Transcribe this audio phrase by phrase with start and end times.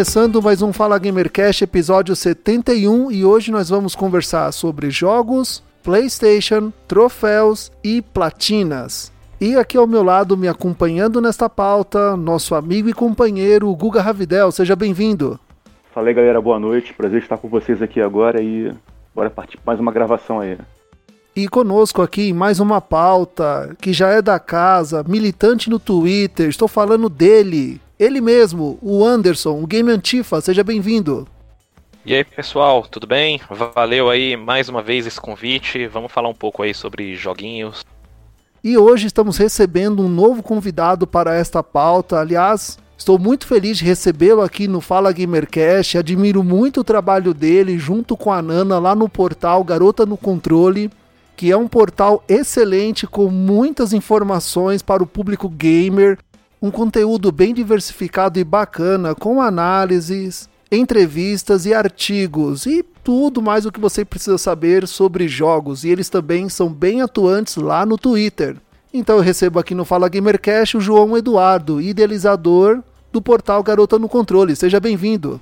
[0.00, 6.72] Começando mais um Fala Gamercast, episódio 71, e hoje nós vamos conversar sobre jogos, PlayStation,
[6.88, 9.12] troféus e platinas.
[9.38, 14.50] E aqui ao meu lado, me acompanhando nesta pauta, nosso amigo e companheiro Guga Ravidel.
[14.50, 15.38] Seja bem-vindo.
[15.92, 16.94] Fala aí, galera, boa noite.
[16.94, 18.72] Prazer estar com vocês aqui agora e
[19.14, 20.56] bora partir mais uma gravação aí.
[21.36, 26.48] E conosco aqui mais uma pauta que já é da casa, militante no Twitter.
[26.48, 31.28] Estou falando dele, ele mesmo, o Anderson, o Game Antifa, seja bem-vindo.
[32.04, 33.38] E aí pessoal, tudo bem?
[33.74, 35.86] Valeu aí mais uma vez esse convite.
[35.86, 37.84] Vamos falar um pouco aí sobre joguinhos.
[38.64, 42.18] E hoje estamos recebendo um novo convidado para esta pauta.
[42.18, 45.98] Aliás, estou muito feliz de recebê-lo aqui no Fala Gamercast.
[45.98, 50.90] Admiro muito o trabalho dele junto com a Nana lá no portal Garota no Controle,
[51.36, 56.18] que é um portal excelente com muitas informações para o público gamer
[56.62, 63.72] um conteúdo bem diversificado e bacana, com análises, entrevistas e artigos e tudo mais o
[63.72, 65.84] que você precisa saber sobre jogos.
[65.84, 68.56] E eles também são bem atuantes lá no Twitter.
[68.92, 74.08] Então eu recebo aqui no Fala Gamercast o João Eduardo, idealizador do portal Garota no
[74.08, 74.54] Controle.
[74.54, 75.40] Seja bem-vindo.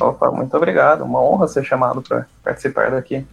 [0.00, 1.04] Opa, muito obrigado.
[1.04, 3.24] Uma honra ser chamado para participar daqui.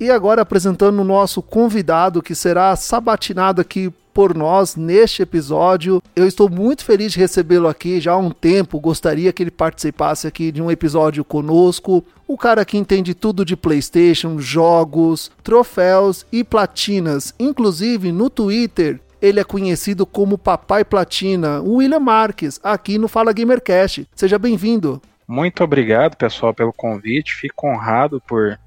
[0.00, 6.02] E agora apresentando o nosso convidado que será sabatinado aqui por nós neste episódio.
[6.16, 8.80] Eu estou muito feliz de recebê-lo aqui já há um tempo.
[8.80, 12.04] Gostaria que ele participasse aqui de um episódio conosco.
[12.26, 17.32] O cara que entende tudo de PlayStation, jogos, troféus e platinas.
[17.38, 23.32] Inclusive no Twitter, ele é conhecido como Papai Platina, o William Marques, aqui no Fala
[23.32, 24.08] Gamercast.
[24.14, 25.00] Seja bem-vindo.
[25.26, 27.34] Muito obrigado, pessoal, pelo convite.
[27.34, 28.58] Fico honrado por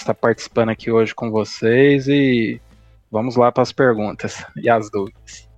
[0.00, 2.60] estar participando aqui hoje com vocês e
[3.10, 5.48] Vamos lá para as perguntas e as dúvidas.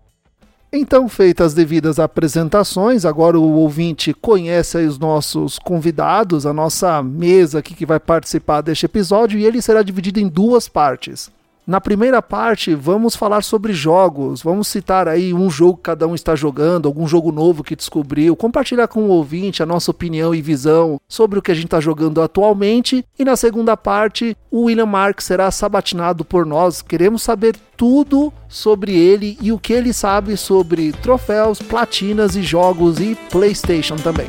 [0.72, 7.58] Então, feitas as devidas apresentações, agora o ouvinte conhece os nossos convidados, a nossa mesa
[7.58, 11.28] aqui que vai participar deste episódio, e ele será dividido em duas partes.
[11.70, 14.42] Na primeira parte, vamos falar sobre jogos.
[14.42, 18.34] Vamos citar aí um jogo que cada um está jogando, algum jogo novo que descobriu,
[18.34, 21.78] compartilhar com o ouvinte a nossa opinião e visão sobre o que a gente está
[21.78, 23.06] jogando atualmente.
[23.16, 26.82] E na segunda parte, o William Mark será sabatinado por nós.
[26.82, 32.98] Queremos saber tudo sobre ele e o que ele sabe sobre troféus, platinas e jogos
[32.98, 34.26] e PlayStation também.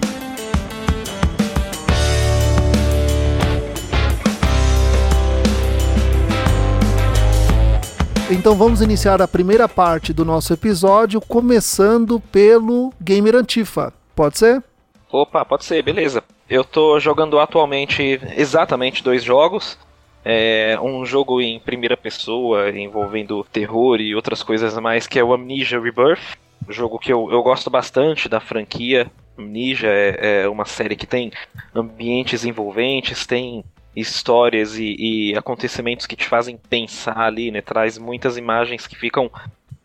[8.32, 13.94] Então vamos iniciar a primeira parte do nosso episódio, começando pelo Gamer Antifa.
[14.16, 14.64] Pode ser?
[15.12, 16.24] Opa, pode ser, beleza.
[16.50, 19.78] Eu tô jogando atualmente exatamente dois jogos.
[20.24, 25.34] É um jogo em primeira pessoa envolvendo terror e outras coisas mais, que é o
[25.34, 26.38] Amnesia Rebirth.
[26.70, 29.12] Um jogo que eu, eu gosto bastante da franquia.
[29.38, 31.34] Amnesia é, é uma série que tem
[31.76, 33.66] ambientes envolventes, tem
[33.96, 37.62] histórias e, e, acontecimentos que te fazem pensar ali, né?
[37.62, 39.30] Traz muitas imagens que ficam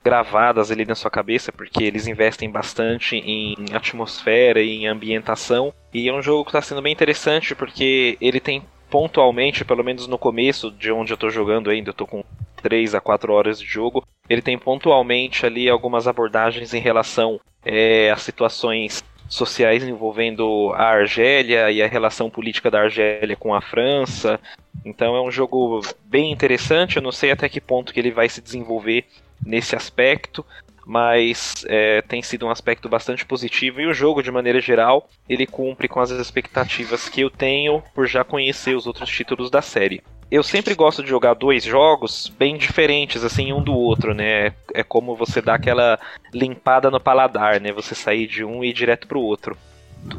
[0.04, 5.74] gravadas ali na sua cabeça, porque eles investem bastante em atmosfera e em ambientação.
[5.92, 10.06] E é um jogo que está sendo bem interessante porque ele tem pontualmente, pelo menos
[10.06, 12.22] no começo de onde eu estou jogando ainda, eu tô com
[12.62, 18.10] 3 a 4 horas de jogo, ele tem pontualmente ali algumas abordagens em relação é,
[18.10, 24.40] a situações sociais envolvendo a Argélia e a relação política da Argélia com a França.
[24.84, 26.96] Então é um jogo bem interessante.
[26.96, 29.04] Eu não sei até que ponto que ele vai se desenvolver
[29.44, 30.44] nesse aspecto,
[30.86, 35.46] mas é, tem sido um aspecto bastante positivo e o jogo, de maneira geral, ele
[35.46, 40.02] cumpre com as expectativas que eu tenho por já conhecer os outros títulos da série
[40.30, 44.52] eu sempre gosto de jogar dois jogos bem diferentes, assim, um do outro, né?
[44.74, 45.98] É como você dar aquela
[46.32, 47.72] limpada no paladar, né?
[47.72, 49.56] Você sair de um e ir direto pro outro.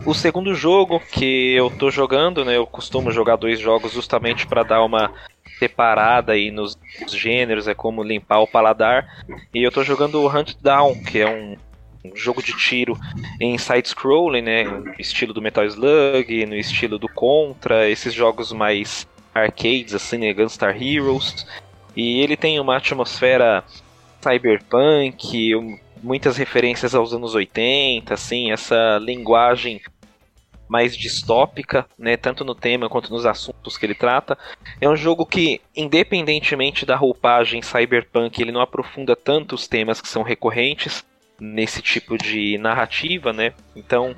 [0.06, 2.56] O segundo jogo que eu tô jogando, né?
[2.56, 5.12] Eu costumo jogar dois jogos justamente para dar uma
[5.60, 6.78] separada aí nos
[7.08, 9.26] gêneros, é como limpar o paladar.
[9.54, 11.58] E eu tô jogando o Hunt Down, que é um,
[12.06, 12.98] um jogo de tiro
[13.42, 14.64] em side-scrolling, né?
[14.64, 19.06] No estilo do Metal Slug, no estilo do Contra, esses jogos mais
[19.38, 21.46] arcades, assim, né, Gunstar Heroes.
[21.96, 23.64] E ele tem uma atmosfera
[24.22, 25.52] cyberpunk,
[26.02, 29.82] muitas referências aos anos 80, assim, essa linguagem
[30.68, 34.38] mais distópica, né, tanto no tema quanto nos assuntos que ele trata.
[34.82, 40.10] É um jogo que, independentemente da roupagem cyberpunk, ele não aprofunda tanto os temas que
[40.10, 41.06] são recorrentes
[41.40, 43.54] nesse tipo de narrativa, né?
[43.76, 44.16] Então,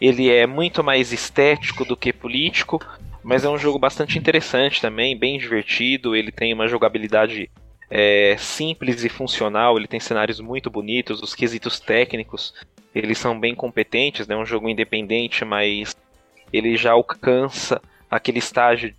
[0.00, 2.80] ele é muito mais estético do que político,
[3.22, 6.16] mas é um jogo bastante interessante também, bem divertido.
[6.16, 7.50] Ele tem uma jogabilidade
[7.90, 12.54] é, simples e funcional, ele tem cenários muito bonitos, os quesitos técnicos
[12.94, 14.34] eles são bem competentes, né?
[14.34, 15.96] É um jogo independente, mas
[16.52, 17.80] ele já alcança
[18.10, 18.94] aquele estágio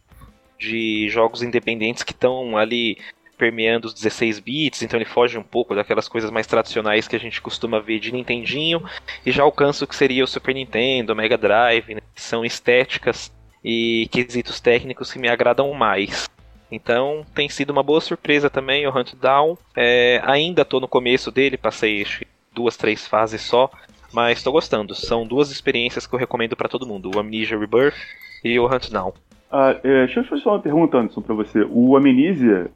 [0.58, 2.98] de jogos independentes que estão ali
[3.38, 7.20] permeando os 16 bits, então ele foge um pouco daquelas coisas mais tradicionais que a
[7.20, 8.84] gente costuma ver de Nintendinho
[9.26, 12.02] e já alcança o que seria o Super Nintendo, Mega Drive, né?
[12.16, 13.32] são estéticas
[13.64, 16.30] e quesitos técnicos que me agradam mais.
[16.72, 19.58] Então tem sido uma boa surpresa também o Hunt Down.
[19.76, 22.06] É, ainda estou no começo dele, passei
[22.54, 23.70] duas, três fases só,
[24.14, 24.96] mas estou gostando.
[24.96, 27.98] São duas experiências que eu recomendo para todo mundo: o Amnesia Rebirth
[28.44, 29.14] e o Hunt Down.
[29.52, 31.68] Ah, é, deixa eu fazer uma pergunta, Anderson, para você.
[31.70, 32.72] O Amnesia,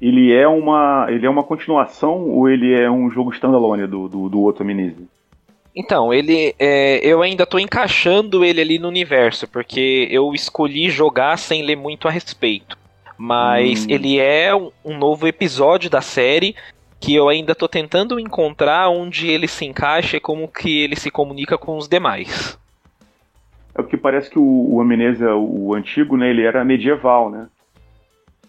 [0.00, 4.28] ele é uma, ele é uma continuação ou ele é um jogo standalone do, do,
[4.28, 5.06] do outro Amnesia?
[5.74, 6.54] Então, ele.
[6.58, 11.76] É, eu ainda estou encaixando ele ali no universo, porque eu escolhi jogar sem ler
[11.76, 12.76] muito a respeito.
[13.16, 13.88] Mas hum.
[13.90, 16.54] ele é um, um, novo episódio da série
[17.00, 21.10] que eu ainda estou tentando encontrar onde ele se encaixa e como que ele se
[21.10, 22.58] comunica com os demais.
[23.74, 27.48] É porque parece que o, o Amnesia, o antigo, né, ele era medieval, né?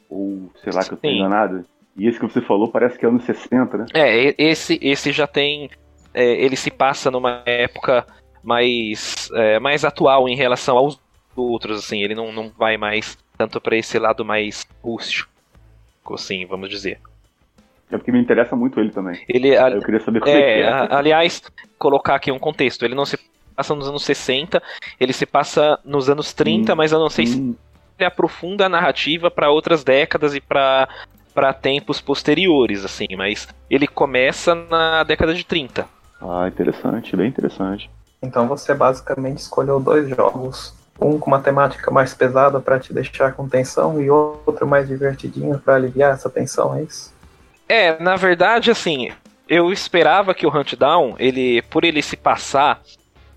[0.10, 1.66] Ou sei lá que eu tô enganado.
[1.96, 3.86] E esse que você falou parece que é anos 60, né?
[3.94, 5.70] É, esse, esse já tem.
[6.14, 8.06] É, ele se passa numa época
[8.44, 11.00] mais, é, mais atual em relação aos
[11.36, 12.02] outros, assim.
[12.02, 15.30] Ele não, não vai mais tanto para esse lado mais rústico,
[16.14, 17.00] assim, vamos dizer.
[17.92, 19.20] É porque me interessa muito ele também.
[19.28, 20.96] Ele, eu queria saber como é, é que é.
[20.96, 21.42] Aliás,
[21.78, 22.86] colocar aqui um contexto.
[22.86, 23.18] Ele não se
[23.56, 24.62] passa nos anos 60,
[25.00, 27.28] ele se passa nos anos 30, hum, mas eu não sei hum.
[27.28, 27.58] se
[27.98, 30.88] ele aprofunda a narrativa para outras décadas e para
[31.34, 35.88] para tempos posteriores, assim, mas ele começa na década de 30.
[36.22, 37.90] Ah, interessante, bem interessante.
[38.22, 43.34] Então você basicamente escolheu dois jogos, um com uma temática mais pesada para te deixar
[43.34, 47.14] com tensão e outro mais divertidinho para aliviar essa tensão, é isso?
[47.68, 49.12] É, na verdade, assim,
[49.48, 52.82] eu esperava que o Hunt Down, ele, por ele se passar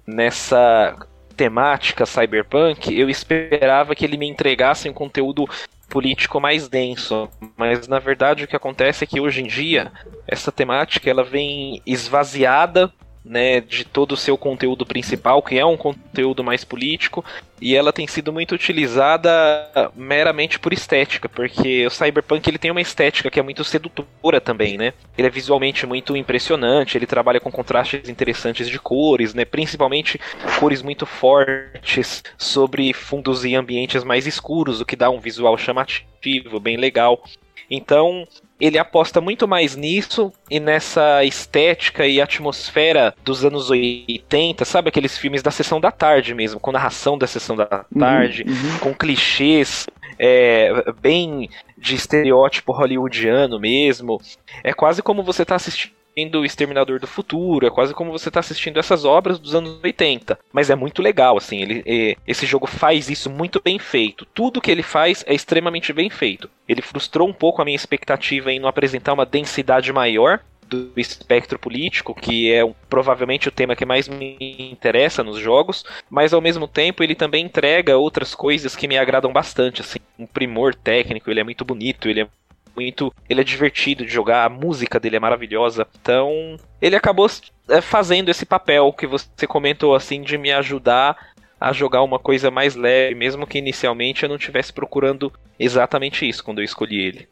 [0.07, 0.97] nessa
[1.37, 5.49] temática cyberpunk, eu esperava que ele me entregasse um conteúdo
[5.93, 9.93] político mais denso, mas na verdade o que acontece é que hoje em dia
[10.27, 12.91] essa temática ela vem esvaziada
[13.25, 17.25] né, de todo o seu conteúdo principal, que é um conteúdo mais político,
[17.61, 22.81] e ela tem sido muito utilizada meramente por estética, porque o Cyberpunk ele tem uma
[22.81, 24.93] estética que é muito sedutora também, né?
[25.17, 29.45] Ele é visualmente muito impressionante, ele trabalha com contrastes interessantes de cores, né?
[29.45, 30.21] Principalmente
[30.59, 36.59] cores muito fortes sobre fundos e ambientes mais escuros, o que dá um visual chamativo,
[36.59, 37.23] bem legal.
[37.71, 38.27] Então,
[38.63, 45.19] ele aposta muito mais nisso e nessa estética e atmosfera dos anos 80, sabe aqueles
[45.19, 48.79] filmes da sessão da tarde mesmo, com narração da sessão da uhum, tarde, uhum, uhum.
[48.79, 54.21] com clichês é, bem de estereótipo hollywoodiano mesmo.
[54.63, 58.41] É quase como você está assistindo assistindo Exterminador do Futuro, é quase como você está
[58.41, 60.39] assistindo essas obras dos anos 80.
[60.53, 64.27] Mas é muito legal, assim, ele, é, esse jogo faz isso muito bem feito.
[64.27, 66.49] Tudo que ele faz é extremamente bem feito.
[66.69, 71.59] Ele frustrou um pouco a minha expectativa em não apresentar uma densidade maior do espectro
[71.59, 74.37] político, que é um, provavelmente o tema que mais me
[74.73, 79.31] interessa nos jogos, mas ao mesmo tempo ele também entrega outras coisas que me agradam
[79.33, 82.29] bastante, assim, um primor técnico, ele é muito bonito, ele é
[82.77, 83.13] muito.
[83.29, 85.87] Ele é divertido de jogar, a música dele é maravilhosa.
[86.01, 87.29] Então, ele acabou
[87.69, 91.17] é, fazendo esse papel que você comentou, assim, de me ajudar
[91.61, 96.43] a jogar uma coisa mais leve, mesmo que inicialmente eu não estivesse procurando exatamente isso
[96.43, 97.29] quando eu escolhi ele.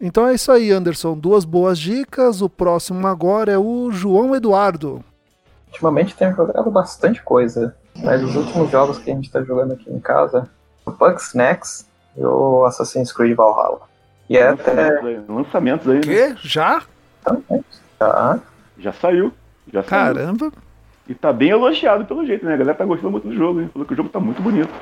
[0.00, 1.18] Então é isso aí, Anderson.
[1.18, 2.40] Duas boas dicas.
[2.40, 5.04] O próximo agora é o João Eduardo.
[5.66, 9.90] Ultimamente tenho jogado bastante coisa, mas os últimos jogos que a gente está jogando aqui
[9.90, 10.48] em casa,
[10.86, 13.87] o Pug Snacks e o Assassin's Creed Valhalla.
[14.28, 15.00] E é até.
[15.28, 16.00] Lançamentos aí, né?
[16.02, 16.34] Quê?
[16.42, 16.82] Já?
[18.00, 18.38] Já.
[18.78, 19.32] Já saiu.
[19.72, 20.14] Já saiu.
[20.14, 20.52] Caramba.
[21.08, 22.54] E tá bem elogiado pelo jeito, né?
[22.54, 23.70] A galera tá gostando muito do jogo, hein?
[23.72, 24.72] Falou que o jogo tá muito bonito.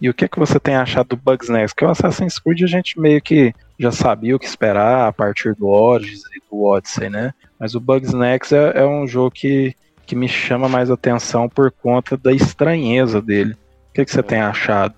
[0.00, 1.72] E o que, que você tem achado do Bugsnax?
[1.72, 5.54] Que o Assassin's Creed a gente meio que já sabia o que esperar a partir
[5.54, 7.34] do Origins e do Odyssey, né?
[7.58, 12.16] Mas o Bugsnax é, é um jogo que, que me chama mais atenção por conta
[12.16, 13.52] da estranheza dele.
[13.90, 14.22] O que, que você é.
[14.24, 14.94] tem achado?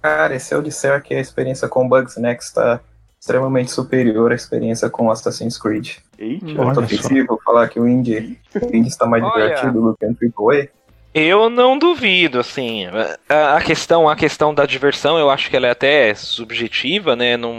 [0.00, 2.80] Cara, se eu disser que a experiência com Bugsnax tá
[3.26, 5.96] extremamente superior à experiência com Assassin's Creed.
[6.16, 10.32] Eita, é muito ofensivo falar que o indie, o indie está mais divertido do que
[10.36, 10.68] o AAA.
[11.12, 12.86] Eu não duvido, assim.
[13.28, 17.36] A, a, questão, a questão da diversão, eu acho que ela é até subjetiva, né?
[17.36, 17.58] Não,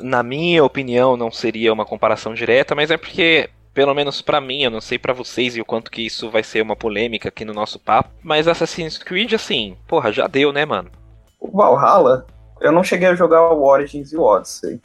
[0.00, 4.62] na minha opinião, não seria uma comparação direta, mas é porque pelo menos para mim,
[4.62, 7.44] eu não sei para vocês e o quanto que isso vai ser uma polêmica aqui
[7.44, 10.90] no nosso papo, mas Assassin's Creed, assim, porra, já deu, né, mano?
[11.38, 12.26] O Valhalla,
[12.60, 14.80] eu não cheguei a jogar o Origins e o Odyssey.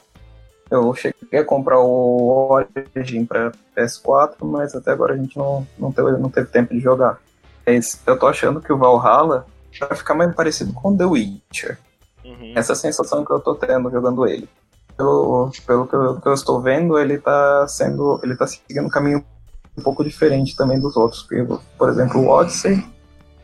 [0.70, 5.92] Eu cheguei a comprar o Origin para PS4, mas até agora a gente não, não,
[5.92, 7.20] teve, não teve tempo de jogar.
[8.06, 9.46] Eu tô achando que o Valhalla
[9.80, 11.78] vai ficar mais parecido com The Witcher.
[12.24, 12.54] Uhum.
[12.56, 14.48] Essa é sensação que eu tô tendo jogando ele
[15.02, 18.20] pelo, pelo que eu, que eu, estou vendo, ele está sendo.
[18.24, 19.24] ele tá seguindo um caminho
[19.78, 21.24] um pouco diferente também dos outros.
[21.24, 21.46] Porque,
[21.78, 22.86] por exemplo, o Odyssey,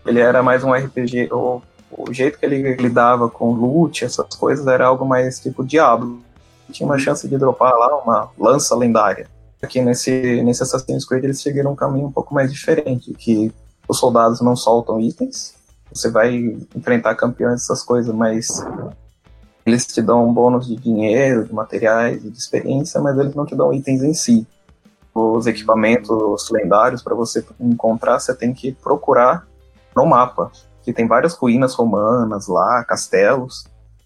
[0.05, 1.29] ele era mais um RPG.
[1.31, 1.61] O,
[1.97, 6.21] o jeito que ele lidava com loot, essas coisas, era algo mais tipo Diablo.
[6.71, 9.27] Tinha uma chance de dropar lá uma lança lendária.
[9.61, 13.51] Aqui nesse, nesse Assassin's Creed eles seguiram um caminho um pouco mais diferente, que
[13.87, 15.55] os soldados não soltam itens,
[15.91, 16.35] você vai
[16.75, 18.63] enfrentar campeões, essas coisas, mas
[19.65, 23.55] eles te dão um bônus de dinheiro, de materiais de experiência, mas eles não te
[23.55, 24.45] dão itens em si.
[25.13, 29.47] Os equipamentos lendários, para você encontrar, você tem que procurar
[29.95, 30.51] no mapa,
[30.87, 33.65] que tem várias ruínas romanas lá, castelos.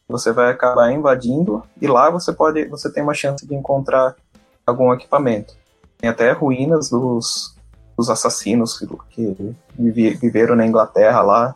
[0.09, 4.15] Você vai acabar invadindo e lá você pode, você tem uma chance de encontrar
[4.65, 5.53] algum equipamento.
[5.99, 7.55] Tem até ruínas dos,
[7.95, 11.55] dos assassinos que, que viveram na Inglaterra lá,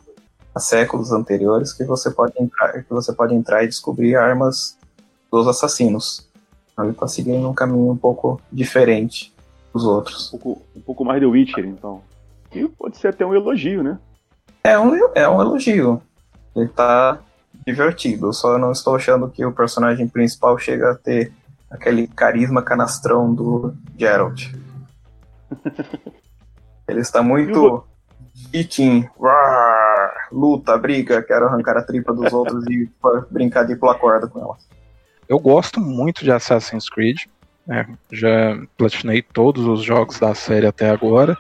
[0.54, 4.78] a séculos anteriores que você pode entrar, que você pode entrar e descobrir armas
[5.32, 6.30] dos assassinos.
[6.78, 9.34] Ele está seguindo um caminho um pouco diferente
[9.74, 10.32] dos outros.
[10.32, 12.04] Um pouco, um pouco mais de Witcher, então.
[12.54, 13.98] E pode ser até um elogio, né?
[14.66, 16.02] É um, é um elogio.
[16.56, 17.20] Ele tá
[17.68, 18.34] divertido.
[18.34, 21.32] Só não estou achando que o personagem principal chega a ter
[21.70, 24.52] aquele carisma canastrão do Geralt.
[26.88, 27.84] Ele está muito
[28.52, 29.08] Viking,
[30.32, 32.90] luta, briga, quero arrancar a tripa dos outros e
[33.30, 34.58] brincar de pular corda com ela.
[35.30, 37.22] Eu gosto muito de Assassin's Creed,
[37.66, 37.88] né?
[38.12, 41.38] já platinei todos os jogos da série até agora.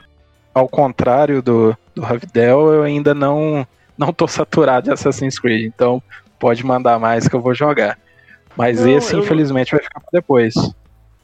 [0.55, 6.01] Ao contrário do, do Ravidel, eu ainda não, não tô saturado de Assassin's Creed, então
[6.39, 7.99] pode mandar mais que eu vou jogar.
[8.55, 10.53] Mas não, esse, infelizmente, vai ficar pra depois.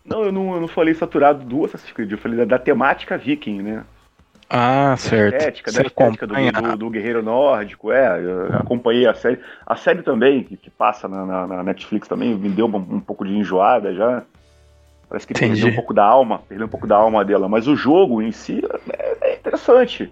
[0.03, 3.17] Não eu, não, eu não falei saturado do Assassin's Creed, eu falei da, da temática
[3.17, 3.85] viking, né?
[4.53, 5.37] Ah, certo.
[5.37, 8.05] Estética, da estética do, do, do, guerreiro nórdico, é.
[8.51, 9.39] acompanhei a série.
[9.65, 12.99] A série também, que, que passa na, na, na, Netflix também, me deu um, um,
[12.99, 14.23] pouco de enjoada já.
[15.11, 15.55] Parece que Entendi.
[15.55, 17.49] perdeu um pouco da alma, perdeu um pouco da alma dela.
[17.49, 18.63] Mas o jogo em si
[18.93, 20.09] é, é interessante.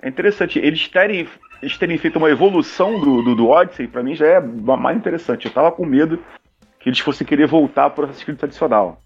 [0.00, 0.58] É interessante.
[0.58, 1.28] Eles terem,
[1.60, 5.44] eles terem feito uma evolução do, do, do Odyssey, pra mim já é mais interessante.
[5.44, 6.18] Eu tava com medo
[6.80, 9.02] que eles fossem querer voltar pro Assassin's Creed tradicional.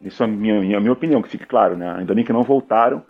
[0.00, 1.92] Isso é a minha, minha, minha opinião, que fique claro, né?
[1.98, 3.02] Ainda bem que não voltaram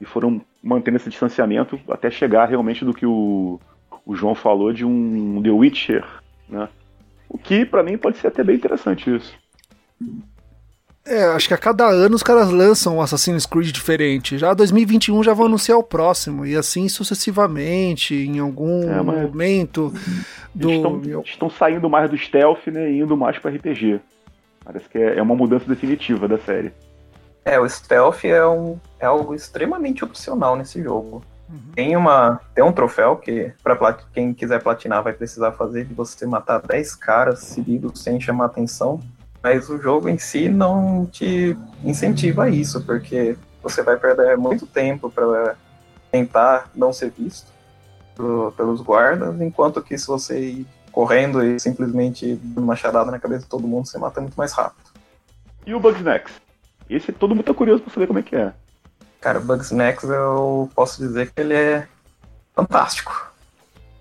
[0.00, 3.60] e foram mantendo esse distanciamento até chegar realmente do que o,
[4.04, 6.04] o João falou de um The Witcher,
[6.48, 6.68] né?
[7.28, 9.32] O que para mim pode ser até bem interessante isso.
[11.06, 14.38] É, acho que a cada ano os caras lançam um Assassin's Creed diferente.
[14.38, 19.92] Já 2021 já vão anunciar o próximo, e assim sucessivamente, em algum é, momento
[20.54, 20.70] do.
[20.70, 22.90] Estão, estão, saindo mais do stealth, né?
[22.90, 24.00] E indo mais para RPG.
[24.64, 26.72] Parece que é, é uma mudança definitiva da série.
[27.44, 31.22] É, o stealth é, um, é algo extremamente opcional nesse jogo.
[31.50, 31.72] Uhum.
[31.74, 36.26] Tem, uma, tem um troféu que, para quem quiser platinar, vai precisar fazer de você
[36.26, 39.00] matar 10 caras seguidos sem chamar atenção.
[39.44, 44.66] Mas o jogo em si não te incentiva a isso, porque você vai perder muito
[44.66, 45.54] tempo para
[46.10, 47.52] tentar não ser visto
[48.56, 53.42] pelos guardas, enquanto que se você ir correndo e simplesmente dando uma charada na cabeça
[53.42, 54.90] de todo mundo, você mata muito mais rápido.
[55.66, 56.32] E o Bugsnax?
[56.88, 58.50] Esse todo mundo tá curioso pra saber como é que é.
[59.20, 61.86] Cara, Bugsnax eu posso dizer que ele é
[62.54, 63.23] fantástico.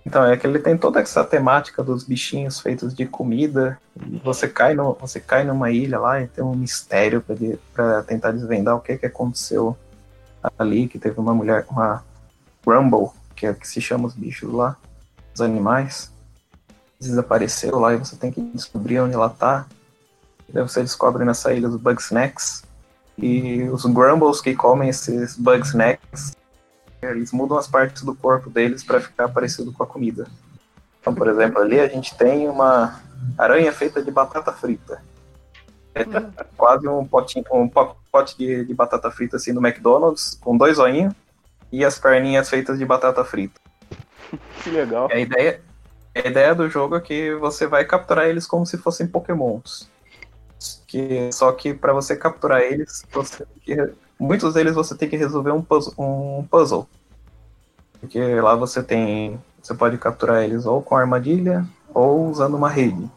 [0.05, 3.79] Então, é que ele tem toda essa temática dos bichinhos feitos de comida.
[4.23, 7.23] você cai, no, você cai numa ilha lá e tem um mistério
[7.73, 9.77] para tentar desvendar o que, que aconteceu
[10.59, 12.03] ali, que teve uma mulher, uma
[12.65, 14.75] Rumble, que é que se chama os bichos lá,
[15.33, 16.11] os animais,
[16.99, 19.65] desapareceu lá e você tem que descobrir onde ela tá.
[20.49, 22.63] E daí você descobre nessa ilha os Bugsnax,
[23.17, 26.35] e os Grumbles que comem esses bug snacks,
[27.11, 30.27] eles mudam as partes do corpo deles para ficar parecido com a comida.
[30.99, 33.01] Então, por exemplo, ali a gente tem uma
[33.37, 35.01] aranha feita de batata frita.
[35.93, 36.03] É
[36.57, 41.13] quase um potinho, um pote de, de, batata frita assim no McDonald's, com dois olhinhos
[41.71, 43.59] e as perninhas feitas de batata frita.
[44.63, 45.07] Que legal.
[45.11, 45.61] A ideia,
[46.15, 49.87] a ideia do jogo é que você vai capturar eles como se fossem pokémons
[50.87, 53.75] que só que para você capturar eles, você que,
[54.23, 56.87] muitos deles você tem que resolver um puzzle, um puzzle.
[57.99, 59.39] Porque lá você tem.
[59.61, 63.09] Você pode capturar eles ou com armadilha ou usando uma rede.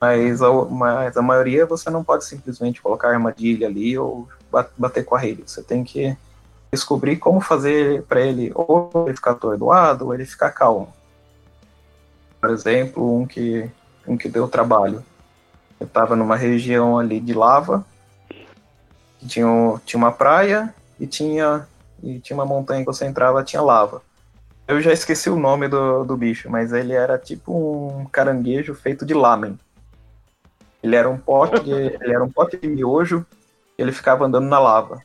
[0.00, 4.28] Mas a, mas a maioria você não pode simplesmente colocar armadilha ali ou
[4.76, 5.44] bater com a rede.
[5.46, 6.16] Você tem que
[6.70, 10.92] descobrir como fazer para ele ou ele ficar atordoado ou ele ficar calmo.
[12.40, 13.70] Por exemplo, um que,
[14.06, 15.02] um que deu trabalho.
[15.80, 17.84] Eu estava numa região ali de lava,
[19.26, 19.46] tinha,
[19.84, 21.66] tinha uma praia e tinha,
[22.02, 24.02] e tinha uma montanha que você entrava, tinha lava.
[24.66, 29.04] Eu já esqueci o nome do, do bicho, mas ele era tipo um caranguejo feito
[29.04, 29.58] de lamen.
[30.82, 33.26] Ele era um pote de, ele era um pote de miojo
[33.78, 35.02] e ele ficava andando na lava.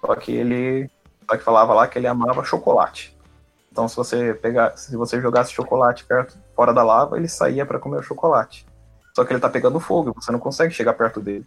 [0.00, 0.88] Só que ele
[1.28, 3.16] só que falava lá que ele amava chocolate.
[3.72, 7.80] Então se você pegar, se você jogasse chocolate perto fora da lava, ele saía para
[7.80, 8.64] comer o chocolate.
[9.14, 11.46] Só que ele tá pegando fogo, você não consegue chegar perto dele.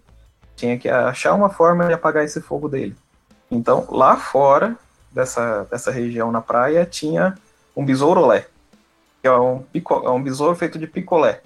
[0.59, 2.93] Tinha que achar uma forma de apagar esse fogo dele.
[3.49, 4.75] Então, lá fora
[5.09, 7.33] dessa, dessa região na praia tinha
[7.73, 8.45] um besouro lé,
[9.21, 11.39] que é um, pico, é um besouro feito de picolé.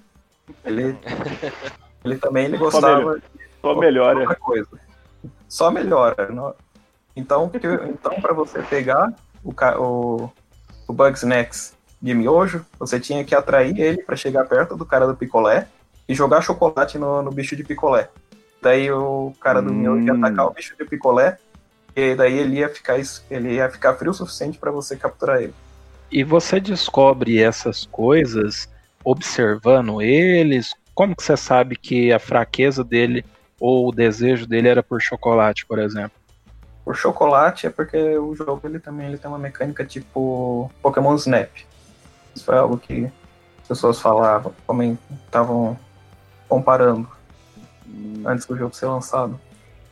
[0.65, 0.97] Ele,
[2.03, 3.21] ele também ele gostava
[3.61, 4.25] só melhora.
[4.25, 4.79] Só coisa.
[5.47, 6.55] Só melhora.
[7.15, 7.51] Então,
[7.87, 10.31] então para você pegar o, o,
[10.87, 15.15] o Bugsnax de miojo, você tinha que atrair ele para chegar perto do cara do
[15.15, 15.67] picolé
[16.09, 18.09] e jogar chocolate no, no bicho de picolé.
[18.63, 19.75] Daí o cara do hum.
[19.75, 21.37] miojo ia atacar o bicho de picolé
[21.93, 22.97] e daí ele ia ficar,
[23.29, 25.53] ele ia ficar frio o suficiente para você capturar ele.
[26.09, 28.69] E você descobre essas coisas
[29.03, 30.73] observando eles?
[30.95, 33.25] Como que você sabe que a fraqueza dele
[33.59, 36.17] ou o desejo dele era por chocolate, por exemplo?
[36.85, 41.49] Por chocolate é porque o jogo ele também ele tem uma mecânica tipo Pokémon Snap.
[42.33, 43.11] Isso foi algo que
[43.61, 44.53] as pessoas falavam,
[45.25, 45.77] estavam
[46.47, 47.09] comparando
[48.25, 49.39] antes do jogo ser lançado.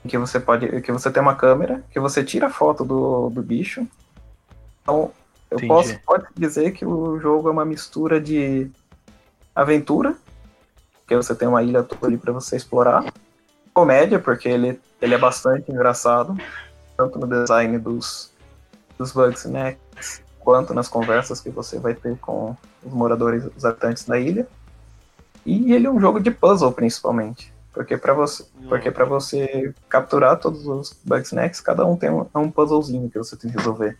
[0.08, 0.82] Que você pode.
[0.82, 3.88] Que você tem uma câmera, que você tira a foto do, do bicho.
[4.82, 5.12] Então,
[5.50, 5.68] eu Entendi.
[5.68, 8.72] posso pode dizer que o jogo é uma mistura de
[9.56, 10.16] aventura,
[11.08, 13.06] que você tem uma ilha toda ali para você explorar.
[13.74, 16.36] Comédia, porque ele, ele é bastante engraçado
[17.02, 18.32] tanto no design dos,
[18.98, 19.78] dos bugs, né,
[20.40, 24.48] quanto nas conversas que você vai ter com os moradores, os habitantes da ilha.
[25.46, 27.51] E ele é um jogo de puzzle, principalmente.
[27.74, 32.38] Porque para você, porque para você capturar todos os Bugsnax, cada um tem um, é
[32.38, 33.98] um puzzlezinho que você tem que resolver.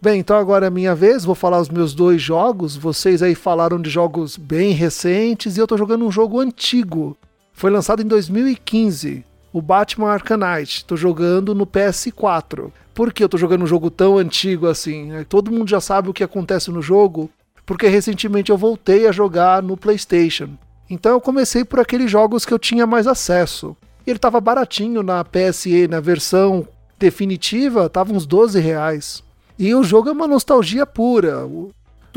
[0.00, 2.76] Bem, então agora é minha vez, vou falar os meus dois jogos.
[2.76, 7.16] Vocês aí falaram de jogos bem recentes e eu tô jogando um jogo antigo.
[7.52, 10.84] Foi lançado em 2015 o Batman Arcanite.
[10.84, 12.70] Tô jogando no PS4.
[12.94, 15.12] Por que eu tô jogando um jogo tão antigo assim?
[15.12, 17.30] É, todo mundo já sabe o que acontece no jogo,
[17.64, 20.50] porque recentemente eu voltei a jogar no PlayStation.
[20.88, 23.76] Então eu comecei por aqueles jogos que eu tinha mais acesso.
[24.06, 26.66] Ele tava baratinho na PSE, na versão
[26.98, 29.22] definitiva, tava uns 12 reais.
[29.58, 31.44] E o jogo é uma nostalgia pura.
[31.46, 31.72] O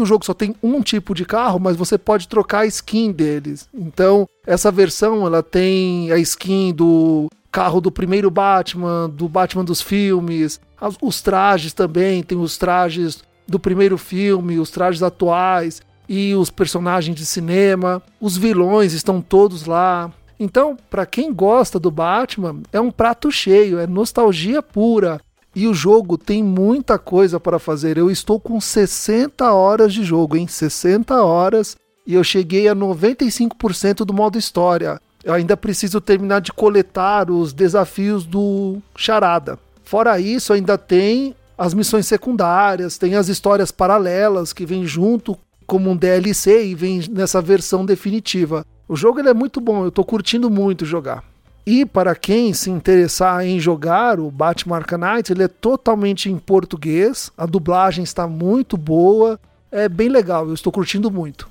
[0.06, 3.68] jogo só tem um tipo de carro, mas você pode trocar a skin deles.
[3.74, 9.82] Então, essa versão ela tem a skin do carro do primeiro Batman, do Batman dos
[9.82, 10.62] filmes,
[11.02, 17.16] os trajes também, tem os trajes do primeiro filme, os trajes atuais e os personagens
[17.16, 20.12] de cinema, os vilões estão todos lá.
[20.40, 25.22] Então, para quem gosta do Batman, é um prato cheio, é nostalgia pura.
[25.56, 27.98] E o jogo tem muita coisa para fazer.
[27.98, 31.76] Eu estou com 60 horas de jogo, em 60 horas
[32.08, 35.00] e eu cheguei a 95% do modo história.
[35.24, 39.60] Eu ainda preciso terminar de coletar os desafios do Charada.
[39.84, 45.38] Fora isso, ainda tem as missões secundárias, tem as histórias paralelas que vêm junto
[45.70, 48.66] como um DLC e vem nessa versão definitiva.
[48.88, 51.24] O jogo ele é muito bom, eu estou curtindo muito jogar.
[51.64, 57.32] E para quem se interessar em jogar o Batman Arcanite, ele é totalmente em português,
[57.38, 59.40] a dublagem está muito boa,
[59.72, 61.48] é bem legal, eu estou curtindo muito.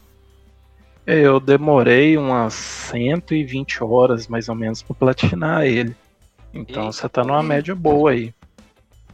[1.07, 5.94] Eu demorei umas 120 horas mais ou menos para platinar ele.
[6.52, 8.35] Então você tá numa média boa aí.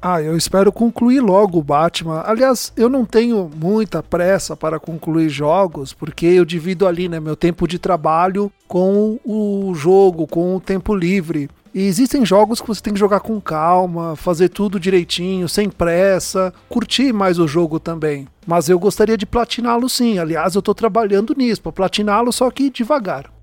[0.06, 2.22] Ah, eu espero concluir logo o Batman.
[2.26, 7.34] Aliás, eu não tenho muita pressa para concluir jogos, porque eu divido ali, né, meu
[7.34, 11.48] tempo de trabalho com o jogo, com o tempo livre.
[11.72, 16.52] E existem jogos que você tem que jogar com calma, fazer tudo direitinho, sem pressa,
[16.68, 18.28] curtir mais o jogo também.
[18.46, 20.18] Mas eu gostaria de platiná-lo sim.
[20.18, 23.33] Aliás, eu estou trabalhando nisso, para platiná-lo, só que devagar.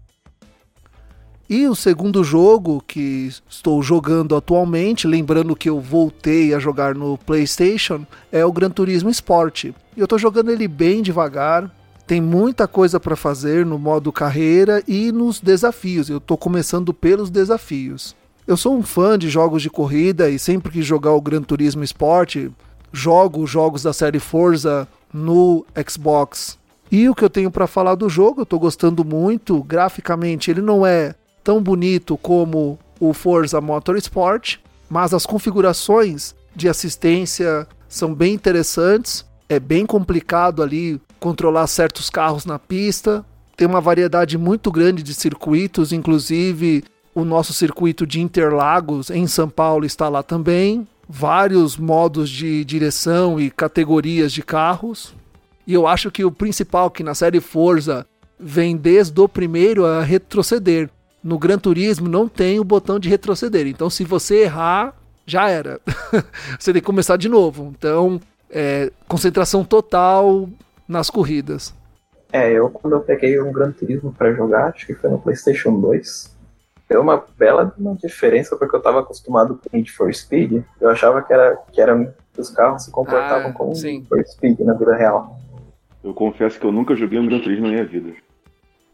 [1.54, 7.18] E o segundo jogo que estou jogando atualmente, lembrando que eu voltei a jogar no
[7.18, 9.66] PlayStation, é o Gran Turismo Sport.
[9.98, 11.70] Eu estou jogando ele bem devagar,
[12.08, 16.10] tem muita coisa para fazer no modo carreira e nos desafios.
[16.10, 18.16] Eu estou começando pelos desafios.
[18.48, 21.84] Eu sou um fã de jogos de corrida e sempre que jogar o Gran Turismo
[21.84, 22.48] Sport,
[22.94, 26.58] jogo jogos da série Forza no Xbox.
[26.90, 29.62] E o que eu tenho para falar do jogo, eu tô gostando muito.
[29.64, 34.58] Graficamente, ele não é tão bonito como o Forza Motorsport,
[34.90, 39.26] mas as configurações de assistência são bem interessantes.
[39.50, 43.26] É bem complicado ali controlar certos carros na pista.
[43.58, 49.50] Tem uma variedade muito grande de circuitos, inclusive o nosso circuito de Interlagos em São
[49.50, 50.88] Paulo está lá também.
[51.08, 55.14] Vários modos de direção e categorias de carros.
[55.68, 58.06] E eu acho que o principal que na série Forza
[58.40, 60.90] vem desde o primeiro a retroceder.
[61.24, 63.68] No Gran Turismo não tem o botão de retroceder.
[63.68, 65.80] Então se você errar, já era.
[66.60, 67.74] você tem que começar de novo.
[67.78, 70.50] Então, é, concentração total
[70.88, 71.74] nas corridas.
[72.34, 75.80] É, eu quando eu peguei um Gran Turismo para jogar, acho que foi no PlayStation
[75.80, 76.36] 2,
[76.90, 80.64] deu uma bela uma diferença porque eu estava acostumado com Need for Speed.
[80.80, 84.60] Eu achava que era que era os carros se comportavam ah, como Need for Speed
[84.60, 85.38] na vida real.
[86.04, 88.14] Eu confesso que eu nunca joguei um Gran Turismo na minha vida.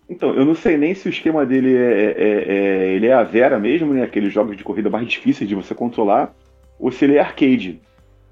[0.10, 3.24] Então, eu não sei nem se o esquema dele é, é, é, ele é a
[3.24, 4.04] Vera mesmo, né?
[4.04, 6.34] Aqueles jogos de corrida mais difíceis de você controlar,
[6.80, 7.82] ou se ele é arcade.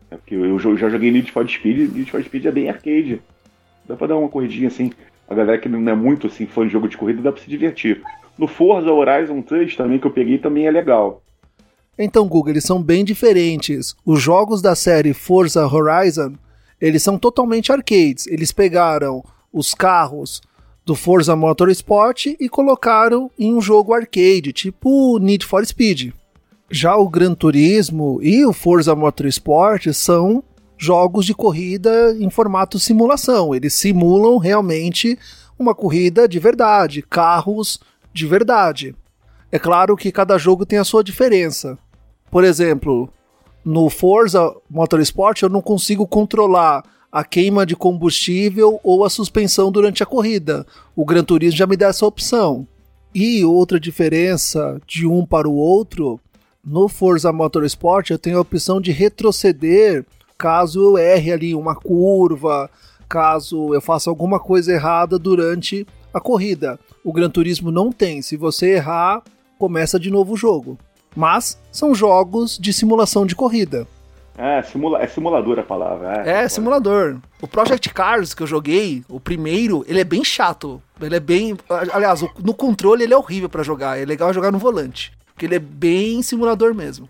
[0.10, 3.22] É porque eu, eu já joguei Need for Speed Need for Speed é bem arcade.
[3.88, 4.92] Dá pra dar uma corridinha assim.
[5.28, 7.50] A galera que não é muito assim fã de jogo de corrida dá pra se
[7.50, 8.02] divertir.
[8.38, 11.22] No Forza Horizon 3 também que eu peguei também é legal.
[11.98, 13.96] Então, Google, eles são bem diferentes.
[14.06, 16.34] Os jogos da série Forza Horizon,
[16.80, 18.28] eles são totalmente arcades.
[18.28, 20.42] Eles pegaram os carros
[20.86, 26.14] do Forza Motorsport e colocaram em um jogo arcade, tipo Need for Speed.
[26.70, 30.44] Já o Gran Turismo e o Forza Motorsport são
[30.78, 33.56] jogos de corrida em formato simulação.
[33.56, 35.18] Eles simulam realmente
[35.58, 37.80] uma corrida de verdade, carros
[38.14, 38.96] de verdade.
[39.52, 41.78] É claro que cada jogo tem a sua diferença.
[42.30, 43.10] Por exemplo,
[43.64, 46.84] no Forza Motorsport eu não consigo controlar
[47.16, 50.68] a queima de combustível ou a suspensão durante a corrida.
[50.94, 52.68] O Gran Turismo já me dá essa opção.
[53.14, 56.20] E outra diferença de um para o outro,
[56.62, 60.06] no Forza Motorsport eu tenho a opção de retroceder
[60.38, 62.70] caso eu erre ali uma curva,
[63.08, 66.78] caso eu faça alguma coisa errada durante a corrida.
[67.02, 68.22] O Gran Turismo não tem.
[68.22, 69.24] Se você errar,
[69.58, 70.78] começa de novo o jogo.
[71.16, 73.88] Mas são jogos de simulação de corrida.
[74.38, 76.24] É, simula é simulador a palavra.
[76.26, 77.18] É, é simulador.
[77.42, 80.82] O Project Cars que eu joguei, o primeiro, ele é bem chato.
[81.02, 81.58] Ele é bem.
[81.94, 84.00] Aliás, no controle ele é horrível para jogar.
[84.00, 85.14] É legal jogar no volante.
[85.34, 87.10] Porque ele é bem simulador mesmo.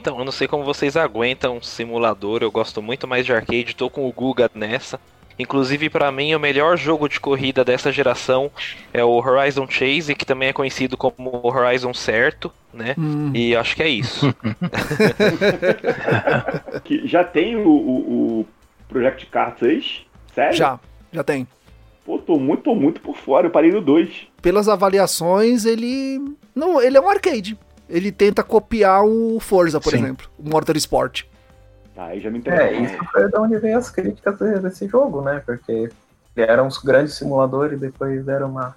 [0.00, 2.42] Então, eu não sei como vocês aguentam simulador.
[2.42, 3.74] Eu gosto muito mais de arcade.
[3.74, 5.00] Tô com o Guga nessa.
[5.38, 8.50] Inclusive, para mim, o melhor jogo de corrida dessa geração
[8.92, 12.94] é o Horizon Chase, que também é conhecido como Horizon Certo, né?
[12.98, 13.30] Hum.
[13.34, 14.34] E acho que é isso.
[16.84, 18.46] que já tem o, o, o
[18.88, 20.06] Project Car 3?
[20.34, 20.56] Sério?
[20.56, 20.80] Já,
[21.12, 21.46] já tem.
[22.04, 24.28] Pô, tô muito, tô muito por fora, eu parei no 2.
[24.40, 26.20] Pelas avaliações, ele.
[26.54, 27.58] Não, ele é um arcade.
[27.88, 29.98] Ele tenta copiar o Forza, por Sim.
[29.98, 31.24] exemplo, o Motorsport.
[31.96, 35.42] Aí já me É, isso foi de onde veio as críticas desse jogo, né?
[35.44, 35.88] Porque
[36.36, 38.76] eram uns grandes simuladores e depois deram uma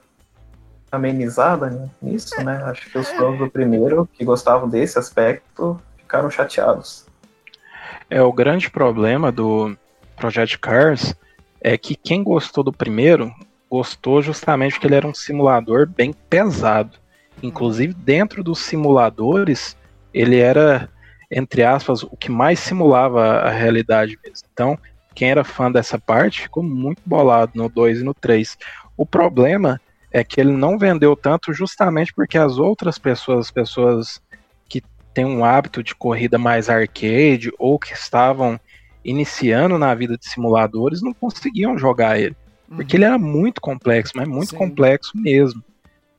[0.91, 1.89] amenizada né?
[2.01, 2.63] nisso, né?
[2.63, 7.05] Acho que os fãs do primeiro, que gostavam desse aspecto, ficaram chateados.
[8.09, 9.75] É, o grande problema do
[10.15, 11.13] Project Cars
[11.61, 13.31] é que quem gostou do primeiro
[13.69, 16.97] gostou justamente porque ele era um simulador bem pesado.
[17.43, 19.77] Inclusive, dentro dos simuladores,
[20.13, 20.89] ele era
[21.31, 24.47] entre aspas, o que mais simulava a realidade mesmo.
[24.51, 24.77] Então,
[25.13, 28.57] quem era fã dessa parte ficou muito bolado no 2 e no 3.
[28.97, 29.79] O problema
[30.11, 34.21] é que ele não vendeu tanto justamente porque as outras pessoas, as pessoas
[34.67, 34.81] que
[35.13, 38.59] têm um hábito de corrida mais arcade ou que estavam
[39.03, 42.35] iniciando na vida de simuladores, não conseguiam jogar ele.
[42.67, 42.99] Porque uhum.
[42.99, 44.57] ele era muito complexo, mas muito Sim.
[44.57, 45.63] complexo mesmo.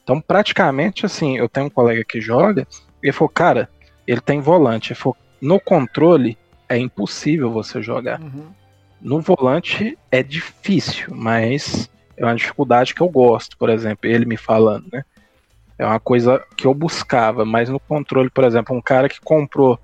[0.03, 2.67] Então, praticamente assim, eu tenho um colega que joga,
[3.03, 3.69] e ele falou, cara,
[4.11, 4.93] ele tem volante.
[5.41, 6.37] No controle
[6.69, 8.21] é impossível você jogar.
[8.21, 8.49] Uhum.
[9.01, 14.37] No volante é difícil, mas é uma dificuldade que eu gosto, por exemplo, ele me
[14.37, 15.05] falando, né?
[15.79, 19.79] É uma coisa que eu buscava, mas no controle, por exemplo, um cara que comprou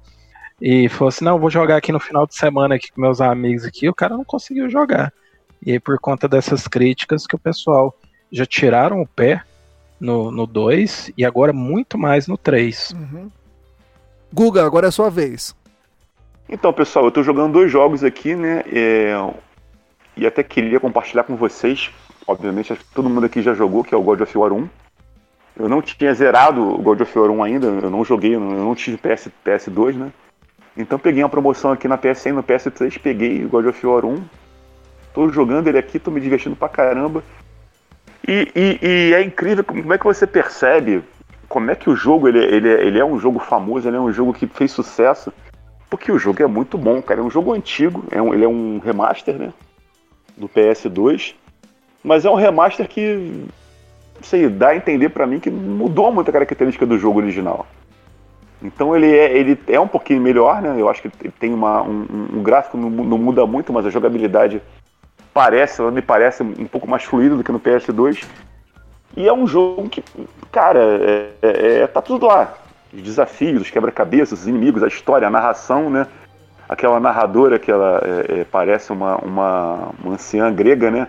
[0.60, 3.64] e falou assim: não, vou jogar aqui no final de semana aqui com meus amigos
[3.64, 5.12] aqui, o cara não conseguiu jogar.
[5.64, 7.96] E aí, por conta dessas críticas que o pessoal
[8.30, 9.40] já tiraram o pé
[10.00, 12.90] no 2 e agora muito mais no 3.
[12.90, 13.30] Uhum.
[14.32, 15.54] Guga, agora é a sua vez.
[16.48, 18.62] Então, pessoal, eu estou jogando dois jogos aqui, né?
[18.72, 19.14] É...
[20.16, 21.90] E até queria compartilhar com vocês.
[22.26, 24.68] Obviamente, acho que todo mundo aqui já jogou, que é o God of War 1.
[25.58, 28.74] Eu não tinha zerado o God of War 1 ainda, eu não joguei, eu não
[28.74, 30.12] tive PS, PS2, né?
[30.76, 34.22] Então peguei uma promoção aqui na PSN, no PS3, peguei o God of War 1.
[35.14, 37.24] Tô jogando ele aqui, tô me divertindo pra caramba.
[38.28, 41.02] E, e, e é incrível como é que você percebe
[41.48, 44.12] como é que o jogo ele, ele, ele é um jogo famoso, ele é um
[44.12, 45.32] jogo que fez sucesso.
[45.88, 47.20] Porque o jogo é muito bom, cara.
[47.20, 49.52] É um jogo antigo, é um, ele é um remaster, né?
[50.36, 51.34] Do PS2.
[52.02, 53.44] Mas é um remaster que,
[54.20, 57.66] sei, dá a entender para mim que mudou muita característica do jogo original.
[58.62, 60.74] Então ele é, ele é um pouquinho melhor, né?
[60.78, 63.90] Eu acho que ele tem uma, um, um gráfico não, não, muda muito, mas a
[63.90, 64.62] jogabilidade
[65.32, 68.24] parece, ela me parece um pouco mais fluida do que no PS2.
[69.16, 70.02] E é um jogo que,
[70.56, 72.54] cara, é, é, é tá tudo lá.
[72.90, 76.06] Os desafios, os quebra-cabeças, os inimigos, a história, a narração, né?
[76.66, 81.08] Aquela narradora que ela é, é parece uma, uma, uma anciã grega, né?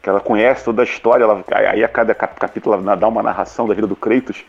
[0.00, 3.66] Que ela conhece toda a história, ela, aí a cada capítulo ela dá uma narração
[3.66, 4.44] da vida do Kratos.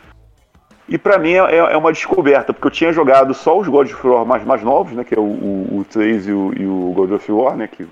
[0.88, 4.06] E para mim é, é, uma descoberta, porque eu tinha jogado só os God of
[4.06, 5.02] War mais, mais novos, né?
[5.02, 7.66] Que é o, o, o 3 e o, e o God of War, né?
[7.66, 7.84] Que,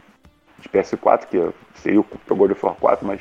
[0.60, 3.20] de PS4, que seria o, o God of War 4, mas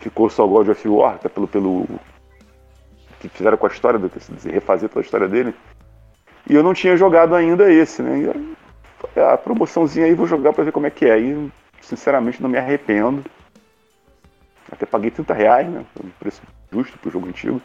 [0.00, 1.86] ficou só God of War, até pelo, pelo
[3.28, 4.10] que fizeram com a história, do,
[4.50, 5.54] refazer toda a história dele.
[6.48, 8.34] E eu não tinha jogado ainda esse, né?
[9.14, 11.18] E a, a promoçãozinha aí vou jogar pra ver como é que é.
[11.18, 13.24] E sinceramente não me arrependo.
[14.70, 15.84] Até paguei 30 reais, né?
[16.02, 17.60] Um preço justo pro jogo antigo.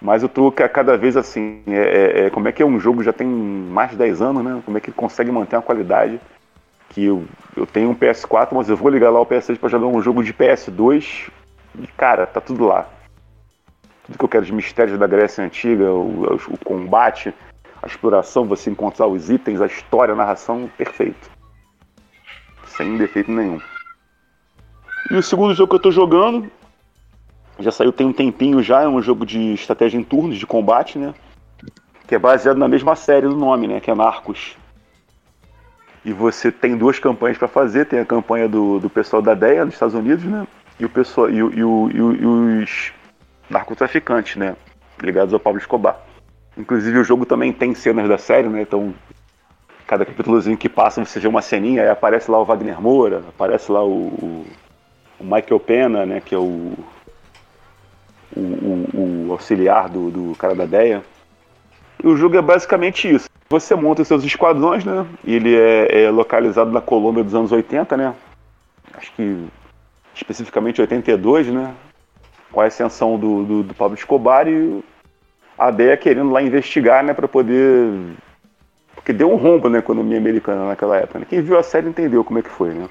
[0.00, 3.04] Mas eu tô cada vez assim, é, é, é, como é que é um jogo
[3.04, 4.60] já tem mais de 10 anos, né?
[4.64, 6.20] Como é que consegue manter uma qualidade
[6.88, 7.24] que eu,
[7.56, 10.24] eu tenho um PS4, mas eu vou ligar lá o PS3 para jogar um jogo
[10.24, 11.30] de PS2
[11.78, 12.88] e, cara, tá tudo lá.
[14.12, 17.32] Tudo que eu quero de mistérios da Grécia Antiga, o, o combate,
[17.82, 21.30] a exploração, você encontrar os itens, a história, a narração, perfeito.
[22.66, 23.58] Sem defeito nenhum.
[25.10, 26.50] E o segundo jogo que eu tô jogando
[27.58, 30.98] já saiu tem um tempinho já, é um jogo de estratégia em turnos, de combate,
[30.98, 31.14] né?
[32.06, 33.80] Que é baseado na mesma série do nome, né?
[33.80, 34.56] Que é Narcos.
[36.04, 39.64] E você tem duas campanhas para fazer, tem a campanha do, do pessoal da DEA
[39.64, 40.46] nos Estados Unidos, né?
[40.78, 42.92] E, o pessoal, e, e, e, e os
[43.52, 44.56] narcotraficantes, né?
[45.00, 46.00] Ligados ao Pablo Escobar.
[46.56, 48.62] Inclusive o jogo também tem cenas da série, né?
[48.62, 48.94] Então,
[49.86, 53.70] cada capítulozinho que passa você vê uma ceninha, aí aparece lá o Wagner Moura, aparece
[53.70, 54.46] lá o,
[55.20, 56.20] o Michael Pena, né?
[56.20, 56.72] Que é o
[58.36, 61.02] o, o, o auxiliar do, do cara da DEA.
[62.02, 63.28] E o jogo é basicamente isso.
[63.48, 65.06] Você monta seus esquadrões, né?
[65.24, 68.14] Ele é, é, localizado na Colômbia dos anos 80, né?
[68.94, 69.44] Acho que
[70.14, 71.74] especificamente 82, né?
[72.52, 74.84] Com a ascensão do, do, do Pablo Escobar e
[75.58, 77.14] a DEA querendo lá investigar, né?
[77.14, 78.14] Para poder.
[78.94, 81.18] Porque deu um rombo na economia americana naquela época.
[81.18, 81.26] Né?
[81.28, 82.88] Quem viu a série entendeu como é que foi, né?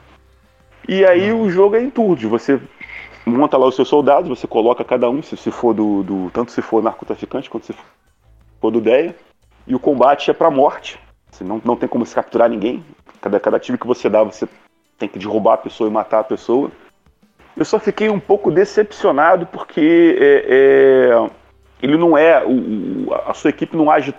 [0.88, 2.24] E aí o jogo é em turnos.
[2.24, 2.60] Você
[3.26, 6.52] monta lá os seus soldados, você coloca cada um, se, se for do, do, Tanto
[6.52, 7.76] se for narcotraficante quanto se
[8.60, 9.16] for do DEA.
[9.68, 11.00] E o combate é pra morte.
[11.30, 12.84] Você não, não tem como se capturar ninguém.
[13.22, 14.48] Cada, cada tiro que você dá, você
[14.98, 16.72] tem que derrubar a pessoa e matar a pessoa.
[17.56, 21.30] Eu só fiquei um pouco decepcionado porque é, é,
[21.82, 22.44] ele não é.
[22.46, 24.14] O, a sua equipe não age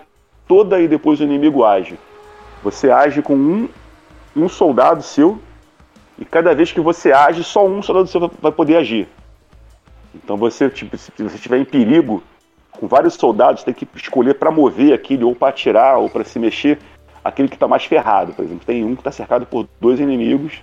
[0.47, 1.97] toda e depois o inimigo age.
[2.61, 3.69] Você age com um,
[4.35, 5.39] um soldado seu
[6.17, 9.07] e cada vez que você age, só um soldado seu vai poder agir.
[10.13, 12.23] Então você, tipo, se você estiver em perigo,
[12.71, 16.37] com vários soldados, tem que escolher para mover aquele, ou para atirar, ou para se
[16.37, 16.77] mexer,
[17.23, 18.33] aquele que está mais ferrado.
[18.33, 20.61] Por exemplo, tem um que está cercado por dois inimigos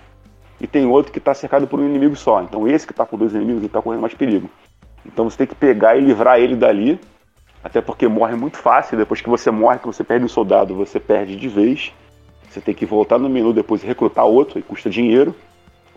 [0.60, 2.42] e tem outro que está cercado por um inimigo só.
[2.42, 4.50] Então esse que está com dois inimigos está correndo mais perigo.
[5.04, 7.00] Então você tem que pegar e livrar ele dali,
[7.64, 8.96] até porque morre muito fácil.
[8.96, 11.92] Depois que você morre, que você perde um soldado, você perde de vez.
[12.48, 15.34] Você tem que voltar no menu depois e recrutar outro, e custa dinheiro.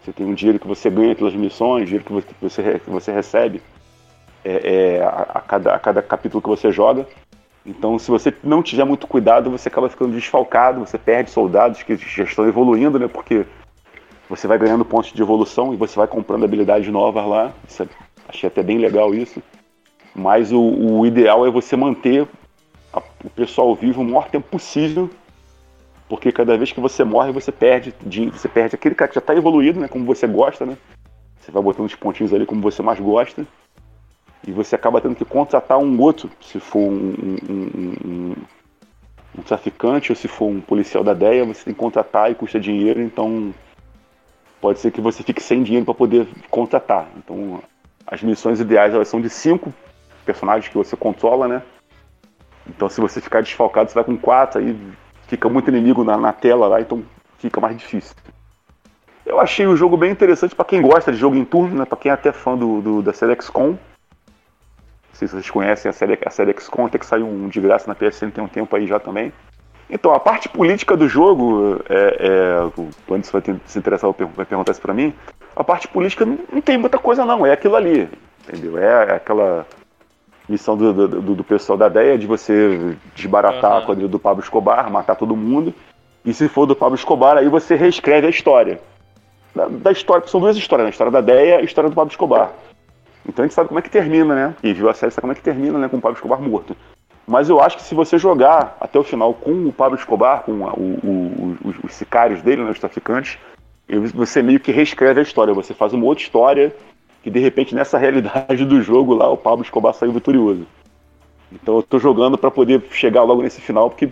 [0.02, 3.62] Você tem um dinheiro que você ganha pelas missões, dinheiro que você, que você recebe
[4.46, 7.08] é, é, a, a, cada, a cada capítulo que você joga.
[7.66, 11.96] Então, se você não tiver muito cuidado, você acaba ficando desfalcado, você perde soldados que
[11.96, 13.08] já estão evoluindo, né?
[13.08, 13.46] Porque
[14.36, 17.54] você vai ganhando pontos de evolução e você vai comprando habilidades novas lá.
[17.68, 17.88] Isso, é,
[18.28, 19.42] achei até bem legal isso.
[20.16, 22.28] Mas o, o ideal é você manter
[22.92, 25.10] a, o pessoal vivo o maior tempo possível
[26.14, 27.92] porque cada vez que você morre, você perde,
[28.32, 29.88] você perde aquele cara que já está evoluído, né?
[29.88, 30.78] Como você gosta, né?
[31.40, 33.48] Você vai botando os pontinhos ali como você mais gosta.
[34.48, 37.16] E você acaba tendo que contratar um outro, se for um,
[37.50, 38.36] um, um,
[39.40, 42.60] um traficante ou se for um policial da DEA, você tem que contratar e custa
[42.60, 43.52] dinheiro, então
[44.64, 47.10] pode ser que você fique sem dinheiro para poder contratar.
[47.18, 47.62] Então
[48.08, 49.74] as missões ideais elas são de cinco
[50.26, 51.62] personagens que você controla, né?
[52.66, 54.74] Então se você ficar desfalcado, você vai com quatro, aí
[55.28, 57.04] fica muito inimigo na, na tela lá, então
[57.40, 58.16] fica mais difícil.
[59.26, 61.84] Eu achei o jogo bem interessante para quem gosta de jogo em turno, né?
[61.84, 63.72] Para quem é até fã do, do, da série XCOM.
[63.72, 63.78] Não
[65.12, 67.86] sei se vocês conhecem a série, a série XCOM, até que saiu um de graça
[67.86, 69.34] na PSN tem um tempo aí já também.
[69.90, 74.46] Então, a parte política do jogo, é, é, o Anderson vai ter, se interessar, vai
[74.46, 75.14] perguntar isso pra mim.
[75.56, 77.46] A parte política não, não tem muita coisa, não.
[77.46, 78.10] É aquilo ali,
[78.48, 78.78] entendeu?
[78.78, 79.66] É, é aquela
[80.48, 83.78] missão do, do, do, pessoal da DEA de você desbaratar uhum.
[83.78, 85.74] a quadrilha do Pablo Escobar, matar todo mundo.
[86.26, 88.80] E se for do Pablo Escobar, aí você reescreve a história.
[89.56, 90.90] Da, da história, são duas histórias, né?
[90.90, 92.52] a história da DEA e a história do Pablo Escobar.
[93.28, 94.56] Então a gente sabe como é que termina, né?
[94.64, 95.88] E viu a série, sabe como é que termina, né?
[95.88, 96.76] Com o Pablo Escobar morto.
[97.26, 100.52] Mas eu acho que se você jogar até o final com o Pablo Escobar, com
[100.52, 103.38] o, o, o, os sicários dele, né, os traficantes,
[104.14, 105.54] você meio que reescreve a história.
[105.54, 106.76] Você faz uma outra história
[107.22, 110.68] que de repente nessa realidade do jogo lá o Pablo Escobar saiu vitorioso.
[111.52, 114.10] Então eu tô jogando para poder chegar logo nesse final porque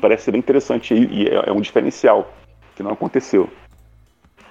[0.00, 2.32] parece ser bem interessante e é, é um diferencial
[2.74, 3.48] que não aconteceu.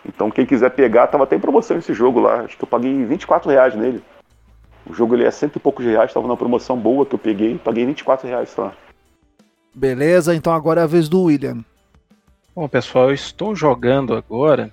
[0.05, 2.41] Então quem quiser pegar, tava até em promoção esse jogo lá.
[2.41, 4.03] Acho que eu paguei 24 reais nele.
[4.85, 7.57] O jogo ele é cento e poucos reais, estava numa promoção boa que eu peguei,
[7.57, 8.73] paguei 24 reais só.
[9.73, 11.63] Beleza, então agora é a vez do William.
[12.55, 14.71] Bom, pessoal, eu estou jogando agora,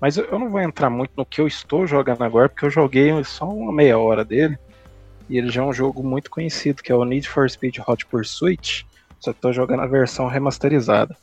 [0.00, 3.12] mas eu não vou entrar muito no que eu estou jogando agora, porque eu joguei
[3.24, 4.58] só uma meia hora dele.
[5.28, 8.04] E ele já é um jogo muito conhecido, que é o Need for Speed Hot
[8.06, 8.86] Pursuit,
[9.20, 11.16] só que estou jogando a versão remasterizada.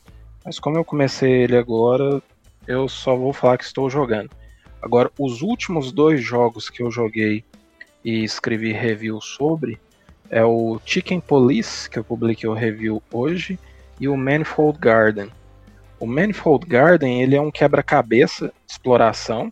[0.46, 2.22] Mas como eu comecei ele agora,
[2.66, 4.30] eu só vou falar que estou jogando.
[4.82, 7.44] Agora, os últimos dois jogos que eu joguei
[8.04, 9.80] e escrevi review sobre
[10.30, 13.58] é o Chicken Police, que eu publiquei o review hoje,
[14.00, 15.30] e o Manifold Garden.
[16.00, 19.52] O Manifold Garden ele é um quebra-cabeça exploração.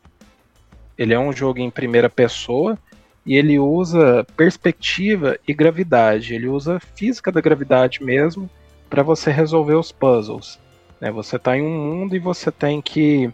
[0.98, 2.78] Ele é um jogo em primeira pessoa
[3.26, 6.36] e ele usa perspectiva e gravidade.
[6.36, 8.50] Ele usa física da gravidade mesmo
[8.90, 10.60] para você resolver os puzzles.
[11.02, 11.10] Né?
[11.12, 13.32] Você está em um mundo e você tem que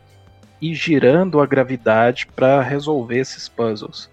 [0.62, 4.10] ir girando a gravidade para resolver esses puzzles.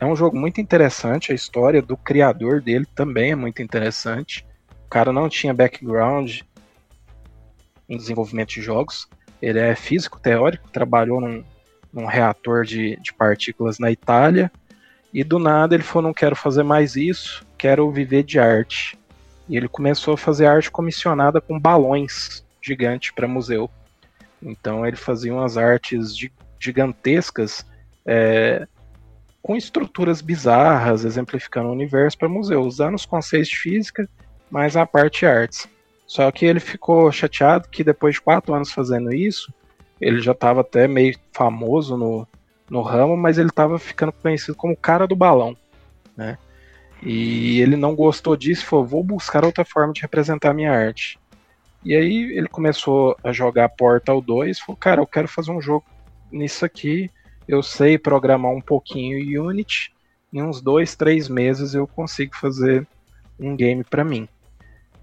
[0.00, 4.46] É um jogo muito interessante, a história do criador dele também é muito interessante.
[4.86, 6.40] O cara não tinha background
[7.86, 9.06] em desenvolvimento de jogos.
[9.42, 11.44] Ele é físico teórico, trabalhou num,
[11.92, 14.50] num reator de, de partículas na Itália.
[15.12, 18.98] E do nada ele falou: não quero fazer mais isso, quero viver de arte.
[19.46, 23.68] E ele começou a fazer arte comissionada com balões gigantes para museu.
[24.42, 26.14] Então ele fazia umas artes
[26.58, 27.66] gigantescas
[28.06, 28.66] é,
[29.50, 34.08] com estruturas bizarras, exemplificando o universo para museu, usando os conceitos de física,
[34.48, 35.68] mas a parte artes.
[36.06, 39.52] Só que ele ficou chateado que depois de quatro anos fazendo isso,
[40.00, 42.28] ele já estava até meio famoso no,
[42.70, 45.56] no ramo, mas ele estava ficando conhecido como o cara do balão,
[46.16, 46.38] né?
[47.02, 51.18] E ele não gostou disso falou: vou buscar outra forma de representar a minha arte.
[51.84, 55.60] E aí ele começou a jogar Portal 2 e falou: cara, eu quero fazer um
[55.60, 55.84] jogo
[56.30, 57.10] nisso aqui
[57.50, 59.92] eu sei programar um pouquinho Unity,
[60.32, 62.86] em uns dois, três meses eu consigo fazer
[63.40, 64.28] um game para mim.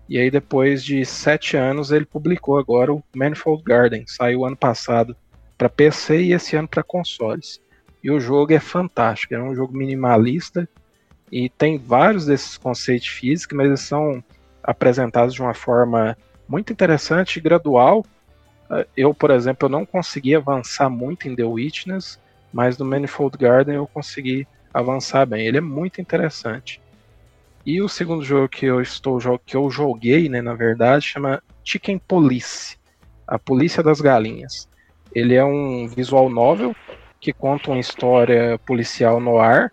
[0.07, 5.13] E aí depois de sete anos ele publicou agora o Manifold Garden, saiu ano passado
[5.57, 7.60] para PC e esse ano para consoles.
[8.01, 10.69] E o jogo é fantástico, é um jogo minimalista
[11.29, 14.23] e tem vários desses conceitos físicos, mas eles são
[14.63, 18.05] apresentados de uma forma muito interessante e gradual.
[18.95, 22.17] Eu, por exemplo, eu não consegui avançar muito em The Witness,
[22.51, 25.45] mas no Manifold Garden eu consegui avançar bem.
[25.45, 26.81] Ele é muito interessante.
[27.65, 31.99] E o segundo jogo que eu estou que eu joguei, né, na verdade, chama Chicken
[31.99, 32.77] Police,
[33.27, 34.69] a polícia das galinhas.
[35.13, 36.75] Ele é um visual novel
[37.19, 39.71] que conta uma história policial no ar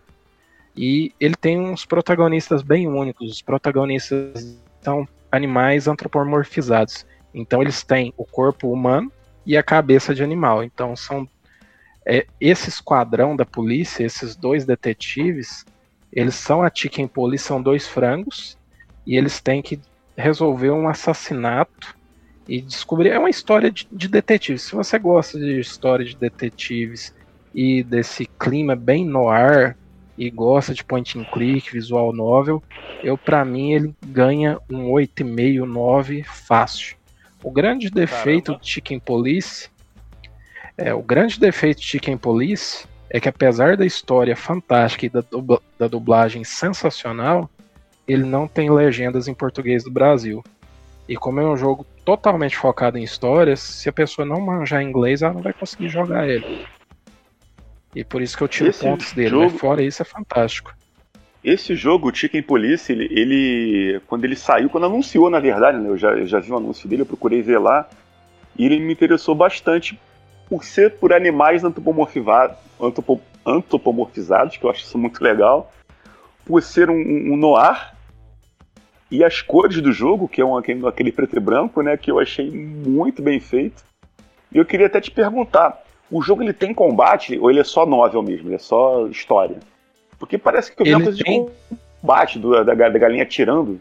[0.75, 3.31] e ele tem uns protagonistas bem únicos.
[3.31, 7.05] Os protagonistas são animais antropomorfizados.
[7.33, 9.11] Então eles têm o corpo humano
[9.45, 10.63] e a cabeça de animal.
[10.63, 11.27] Então são
[12.05, 15.65] é, esse esquadrão da polícia, esses dois detetives,
[16.13, 18.57] eles são a Chicken Police, são dois frangos,
[19.05, 19.79] e eles têm que
[20.15, 21.95] resolver um assassinato
[22.47, 23.09] e descobrir.
[23.09, 24.63] É uma história de, de detetives.
[24.63, 27.13] Se você gosta de história de detetives
[27.53, 29.75] e desse clima bem noir
[30.17, 32.63] e gosta de point and click, visual novel,
[33.03, 36.95] eu para mim ele ganha um 8,5, 9 fácil.
[37.43, 38.63] O grande defeito Caramba.
[38.63, 39.69] de Chicken Police
[40.77, 45.21] é, o grande defeito de Chicken Police é que apesar da história fantástica e da,
[45.21, 47.49] dubla, da dublagem sensacional,
[48.07, 50.43] ele não tem legendas em português do Brasil.
[51.07, 55.21] E como é um jogo totalmente focado em histórias, se a pessoa não manjar inglês,
[55.21, 56.65] ela não vai conseguir jogar ele.
[57.95, 59.43] E por isso que eu tiro Esse pontos dele, jogo...
[59.43, 60.75] mas fora isso é fantástico.
[61.43, 65.87] Esse jogo, o Chicken Police, ele, ele, quando ele saiu, quando anunciou, na verdade, né,
[65.89, 67.87] eu, já, eu já vi o anúncio dele, eu procurei ver lá,
[68.57, 69.97] e ele me interessou bastante
[70.49, 72.57] por ser por animais antropomorfizados,
[73.45, 75.71] antropomorfizados, que eu acho isso muito legal,
[76.45, 77.93] por ser um, um noir,
[79.11, 82.19] E as cores do jogo, que é um, aquele preto e branco, né, que eu
[82.19, 83.83] achei muito bem feito.
[84.51, 87.85] E eu queria até te perguntar, o jogo ele tem combate ou ele é só
[87.85, 89.57] novel mesmo, ele é só história?
[90.17, 91.45] Porque parece que eu vi uma coisa tem...
[91.45, 91.51] de
[92.01, 93.79] combate do, da, da galinha atirando.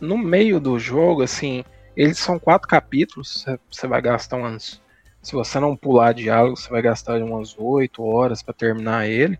[0.00, 1.64] No meio do jogo, assim,
[1.96, 4.80] eles são quatro capítulos, você vai gastar umas.
[5.26, 9.36] Se você não pular diálogo, você vai gastar umas oito horas para terminar ele.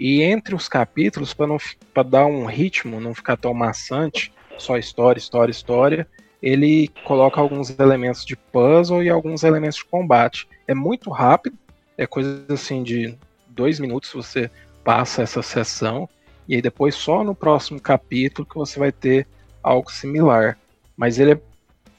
[0.00, 5.50] E entre os capítulos, para dar um ritmo, não ficar tão maçante, só história, história,
[5.50, 6.08] história,
[6.42, 10.48] ele coloca alguns elementos de puzzle e alguns elementos de combate.
[10.66, 11.58] É muito rápido,
[11.98, 13.14] é coisa assim de
[13.48, 14.50] dois minutos você
[14.82, 16.08] passa essa sessão,
[16.48, 19.26] e aí depois só no próximo capítulo que você vai ter
[19.62, 20.56] algo similar.
[20.96, 21.40] Mas ele é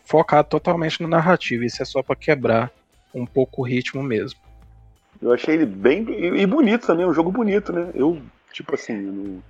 [0.03, 2.73] focado totalmente no narrativo, isso é só para quebrar
[3.13, 4.39] um pouco o ritmo mesmo.
[5.21, 6.05] Eu achei ele bem.
[6.09, 7.89] E bonito também, um jogo bonito, né?
[7.93, 8.21] Eu,
[8.53, 9.41] tipo assim,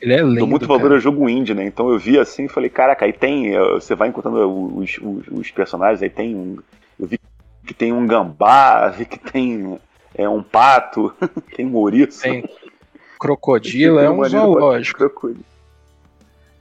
[0.00, 0.36] ele é lindo.
[0.36, 1.64] Dou muito valor ao jogo indie, né?
[1.64, 3.54] Então eu vi assim e falei, caraca, aí tem.
[3.54, 6.58] Eh, você vai encontrando os, os, os, personagens, aí tem um.
[6.98, 7.20] Eu vi
[7.66, 9.78] que tem um gambá, vi que tem
[10.14, 11.14] é, um pato,
[11.54, 12.22] tem um ouriço.
[12.22, 12.48] Tem
[13.20, 15.34] crocodilo, é um zoológico.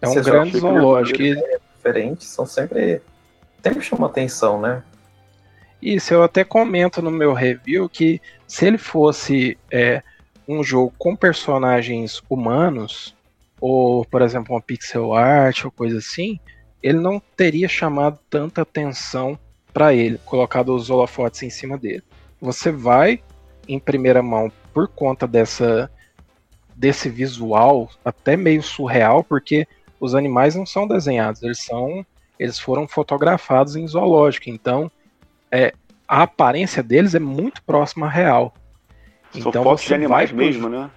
[0.01, 1.21] É um grande zoológico.
[1.21, 3.01] É diferente, são sempre.
[3.63, 4.83] Sempre chama atenção, né?
[5.81, 10.03] Isso, eu até comento no meu review que se ele fosse é,
[10.47, 13.15] um jogo com personagens humanos,
[13.61, 16.39] ou, por exemplo, uma pixel art ou coisa assim,
[16.81, 19.37] ele não teria chamado tanta atenção
[19.73, 22.03] para ele, colocado os holofotes em cima dele.
[22.41, 23.21] Você vai
[23.67, 25.89] em primeira mão por conta dessa
[26.75, 29.67] desse visual até meio surreal, porque
[29.99, 32.05] os animais não são desenhados, eles são
[32.39, 34.89] eles foram fotografados em zoológico, então
[35.51, 35.73] é,
[36.07, 38.53] a aparência deles é muito próxima à real.
[39.31, 40.89] São então, fotos de animais mesmo, né?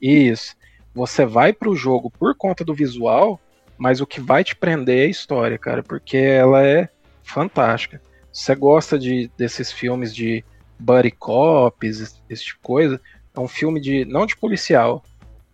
[0.00, 0.54] Isso
[0.94, 3.40] você vai para o jogo por conta do visual,
[3.78, 6.88] mas o que vai te prender é a história, cara, porque ela é
[7.22, 8.00] fantástica.
[8.32, 10.44] Você gosta de desses filmes de
[10.78, 13.00] buddy cops, esse tipo de coisa?
[13.34, 15.02] É um filme de não de policial,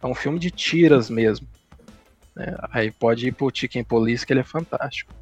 [0.02, 1.46] é um filme de tiras mesmo.
[2.38, 5.12] É, aí pode ir pro Chicken Police que ele é fantástico.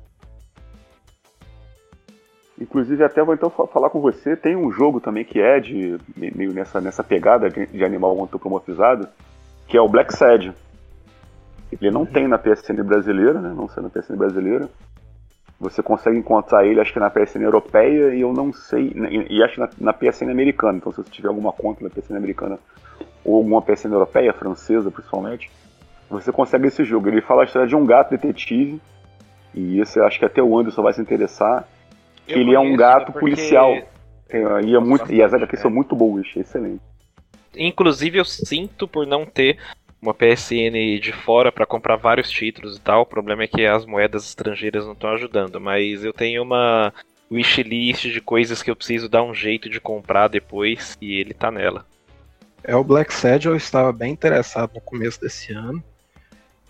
[2.61, 4.37] Inclusive, até vou então falar com você.
[4.37, 9.09] Tem um jogo também que é de meio nessa, nessa pegada de, de animal antropomorfizado,
[9.67, 10.55] que é o Black Sad.
[11.73, 13.53] Ele não tem na PSN brasileira, né?
[13.55, 14.69] Não sei na PSN brasileira.
[15.59, 18.93] Você consegue encontrar ele, acho que na PSN europeia e eu não sei,
[19.31, 20.79] e, acho que na, na PSN americana.
[20.79, 22.59] Então, se você tiver alguma conta na PSN americana
[23.25, 25.51] ou alguma PSN europeia, francesa principalmente,
[26.11, 27.09] você consegue esse jogo.
[27.09, 28.81] Ele fala a história de um gato detetive,
[29.55, 31.67] e esse acho que até o Anderson vai se interessar.
[32.27, 33.20] Eu ele é um gato porque...
[33.20, 33.75] policial.
[34.33, 35.62] E, é muito, e as HQs é.
[35.62, 36.81] são muito boas, excelente.
[37.57, 39.59] Inclusive eu sinto por não ter
[40.03, 43.03] uma PSN de fora para comprar vários títulos e tal.
[43.03, 46.93] O problema é que as moedas estrangeiras não estão ajudando, mas eu tenho uma
[47.31, 51.51] wishlist de coisas que eu preciso dar um jeito de comprar depois e ele tá
[51.51, 51.87] nela.
[52.62, 55.83] É o Black Sad eu estava bem interessado no começo desse ano.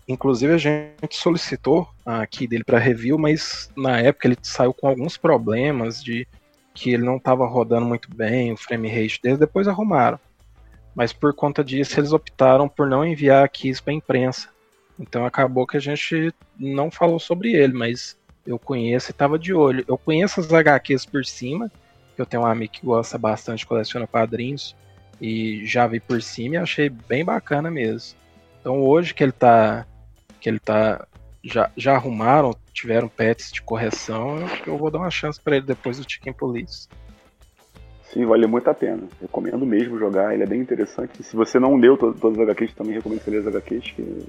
[0.07, 5.17] Inclusive a gente solicitou aqui dele para review, mas na época ele saiu com alguns
[5.17, 6.27] problemas de
[6.75, 10.19] que ele não estava rodando muito bem, o frame rate dele, depois arrumaram
[10.95, 14.49] mas por conta disso eles optaram por não enviar keys para a imprensa.
[14.99, 19.53] Então acabou que a gente não falou sobre ele, mas eu conheço e estava de
[19.53, 19.85] olho.
[19.89, 21.71] Eu conheço as HQs por cima,
[22.17, 24.77] eu tenho um amigo que gosta bastante, coleciona quadrinhos,
[25.21, 28.17] e já vi por cima e achei bem bacana mesmo.
[28.61, 29.85] Então hoje que ele tá.
[30.45, 31.07] Que ele tá.
[31.43, 35.67] Já, já arrumaram, tiveram pets de correção, eu eu vou dar uma chance para ele
[35.67, 36.89] depois do Chicken Police.
[38.03, 39.03] Sim, vale muito a pena.
[39.21, 41.23] Recomendo mesmo jogar, ele é bem interessante.
[41.23, 44.27] Se você não leu to todas as HQs, também recomendo que leia as HQs, que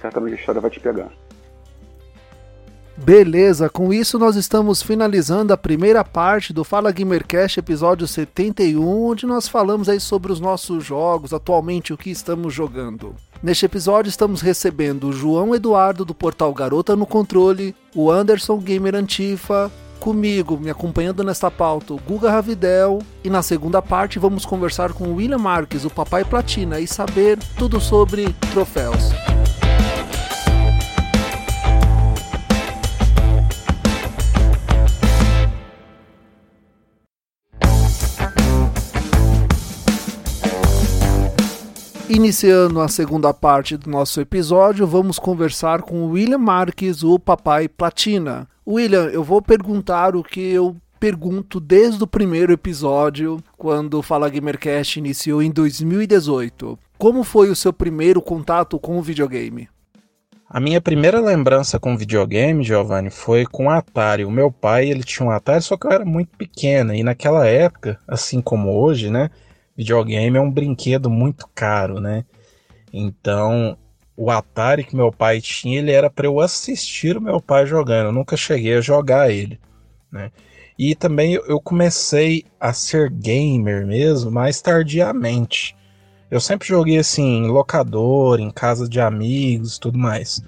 [0.00, 1.12] certamente a história vai te pegar.
[3.04, 9.24] Beleza, com isso nós estamos finalizando a primeira parte do Fala Gamercast, episódio 71, onde
[9.24, 13.14] nós falamos aí sobre os nossos jogos, atualmente o que estamos jogando.
[13.40, 18.96] Neste episódio estamos recebendo o João Eduardo do portal Garota no Controle, o Anderson Gamer
[18.96, 19.70] Antifa,
[20.00, 23.00] Comigo, me acompanhando nesta pauta, o Guga Ravidel.
[23.24, 27.36] E na segunda parte vamos conversar com o William Marques, o Papai Platina, e saber
[27.58, 29.10] tudo sobre troféus.
[42.10, 48.48] Iniciando a segunda parte do nosso episódio, vamos conversar com William Marques, o Papai Platina.
[48.66, 54.30] William, eu vou perguntar o que eu pergunto desde o primeiro episódio, quando o Fala
[54.30, 56.78] Gamercast iniciou em 2018.
[56.96, 59.68] Como foi o seu primeiro contato com o videogame?
[60.48, 64.24] A minha primeira lembrança com videogame, Giovanni, foi com o Atari.
[64.24, 66.96] O meu pai, ele tinha um Atari, só que eu era muito pequena.
[66.96, 69.30] E naquela época, assim como hoje, né?
[69.78, 72.24] Videogame é um brinquedo muito caro, né?
[72.92, 73.78] Então,
[74.16, 78.06] o Atari que meu pai tinha, ele era para eu assistir o meu pai jogando.
[78.06, 79.60] Eu nunca cheguei a jogar ele,
[80.10, 80.32] né?
[80.76, 85.76] E também eu comecei a ser gamer mesmo mais tardiamente.
[86.28, 90.42] Eu sempre joguei assim em locador, em casa de amigos, tudo mais.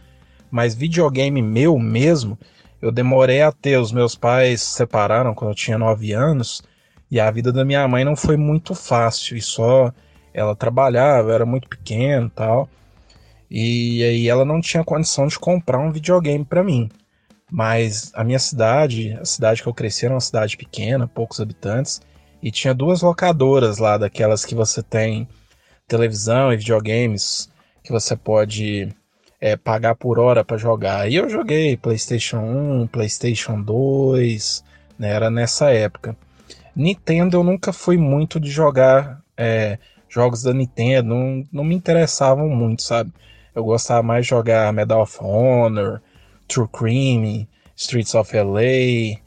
[0.51, 2.37] Mas videogame meu mesmo,
[2.83, 3.79] eu demorei a ter.
[3.79, 6.69] Os meus pais se separaram quando eu tinha 9 anos
[7.11, 9.37] e a vida da minha mãe não foi muito fácil.
[9.37, 9.93] E só
[10.33, 12.69] ela trabalhava, era muito pequeno, tal.
[13.51, 16.89] E aí ela não tinha condição de comprar um videogame para mim.
[17.51, 22.01] Mas a minha cidade, a cidade que eu cresci era uma cidade pequena, poucos habitantes,
[22.41, 25.29] e tinha duas locadoras lá, daquelas que você tem
[25.89, 27.51] televisão e videogames,
[27.83, 28.95] que você pode
[29.41, 31.11] é, pagar por hora para jogar.
[31.11, 34.65] E eu joguei PlayStation 1, PlayStation 2,
[34.97, 36.17] né, era nessa época.
[36.75, 42.49] Nintendo eu nunca fui muito de jogar é, jogos da Nintendo, não, não me interessavam
[42.49, 43.13] muito, sabe?
[43.55, 46.01] Eu gostava mais de jogar Medal of Honor,
[46.47, 49.19] True Crime, Streets of LA,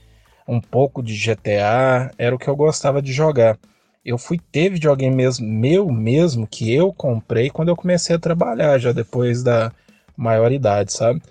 [0.47, 3.57] um pouco de GTA, era o que eu gostava de jogar.
[4.05, 8.77] Eu fui ter videogame mesmo, meu mesmo, que eu comprei quando eu comecei a trabalhar,
[8.77, 9.71] já depois da
[10.15, 11.21] maioridade, sabe?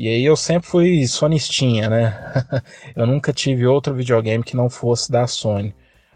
[0.00, 2.18] E aí eu sempre fui sonistinha, né?
[2.96, 5.74] eu nunca tive outro videogame que não fosse da Sony.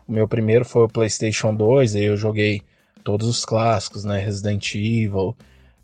[0.08, 2.62] O meu primeiro foi o PlayStation 2, aí eu joguei
[3.04, 4.18] todos os clássicos, né?
[4.18, 5.36] Resident Evil,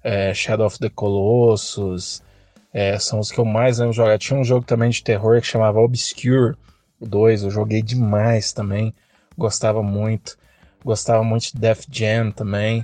[0.02, 2.22] é, Shadow of the Colossus,
[2.72, 4.18] é, são os que eu mais amo jogar.
[4.18, 6.56] Tinha um jogo também de terror que chamava Obscure
[7.02, 8.94] 2, eu joguei demais também,
[9.36, 10.38] gostava muito.
[10.82, 12.82] Gostava muito de Def Jam também,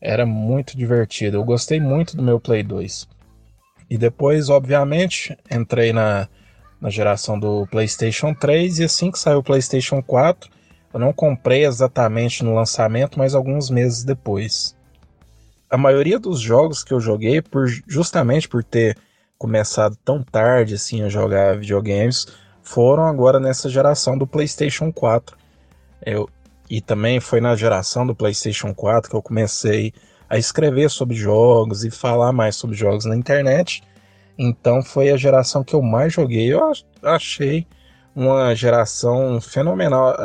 [0.00, 1.36] era muito divertido.
[1.36, 3.19] Eu gostei muito do meu Play 2.
[3.90, 6.28] E depois, obviamente, entrei na,
[6.80, 10.48] na geração do PlayStation 3 e assim que saiu o PlayStation 4,
[10.94, 14.74] eu não comprei exatamente no lançamento, mas alguns meses depois
[15.70, 18.98] a maioria dos jogos que eu joguei, por justamente por ter
[19.38, 22.26] começado tão tarde assim a jogar videogames,
[22.60, 25.36] foram agora nessa geração do PlayStation 4.
[26.04, 26.28] Eu,
[26.68, 29.94] e também foi na geração do PlayStation 4 que eu comecei
[30.30, 33.82] a escrever sobre jogos e falar mais sobre jogos na internet.
[34.38, 36.52] Então foi a geração que eu mais joguei.
[36.52, 36.72] Eu
[37.02, 37.66] achei
[38.14, 40.16] uma geração fenomenal.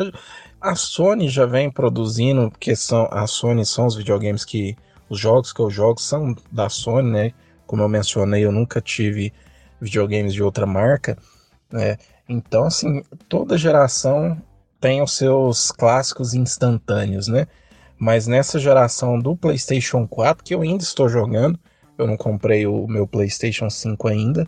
[0.61, 4.77] A Sony já vem produzindo, porque são, a Sony são os videogames que
[5.09, 7.31] os jogos que eu jogo são da Sony, né?
[7.65, 9.33] Como eu mencionei, eu nunca tive
[9.81, 11.17] videogames de outra marca,
[11.71, 11.97] né?
[12.29, 14.39] Então, assim, toda geração
[14.79, 17.47] tem os seus clássicos instantâneos, né?
[17.97, 21.59] Mas nessa geração do PlayStation 4, que eu ainda estou jogando,
[21.97, 24.47] eu não comprei o meu PlayStation 5 ainda.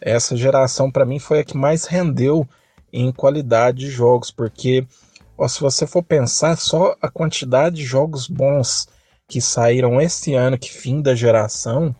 [0.00, 2.48] Essa geração para mim foi a que mais rendeu
[2.92, 4.86] em qualidade de jogos, porque
[5.36, 8.88] ó, se você for pensar só a quantidade de jogos bons
[9.28, 11.94] que saíram esse ano, que fim da geração,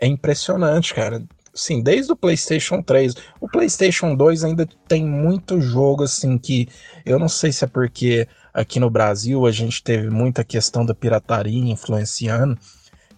[0.00, 1.22] é impressionante, cara.
[1.54, 3.14] Sim, desde o PlayStation 3.
[3.40, 6.68] O PlayStation 2 ainda tem muito jogo assim que
[7.04, 10.94] eu não sei se é porque aqui no Brasil a gente teve muita questão da
[10.94, 12.58] pirataria influenciando.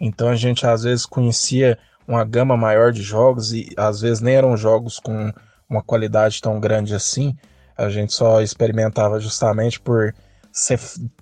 [0.00, 4.34] Então a gente às vezes conhecia uma gama maior de jogos e às vezes nem
[4.34, 5.32] eram jogos com
[5.68, 7.36] uma qualidade tão grande assim.
[7.76, 10.14] A gente só experimentava justamente por
[10.52, 10.78] ser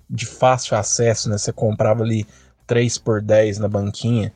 [0.09, 1.37] de fácil acesso, né?
[1.37, 2.27] Você comprava ali
[2.67, 4.31] 3 por 10 na banquinha,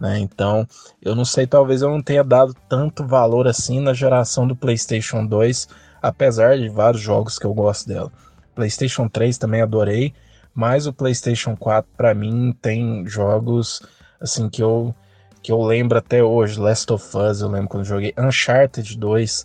[0.00, 0.18] né?
[0.18, 0.66] Então,
[1.00, 5.24] eu não sei, talvez eu não tenha dado tanto valor assim na geração do PlayStation
[5.24, 5.68] 2,
[6.00, 8.10] apesar de vários jogos que eu gosto dela.
[8.54, 10.14] PlayStation 3 também adorei,
[10.54, 13.82] mas o PlayStation 4 para mim tem jogos
[14.20, 14.94] assim que eu
[15.42, 19.44] que eu lembro até hoje, Last of Us, eu lembro quando joguei Uncharted 2,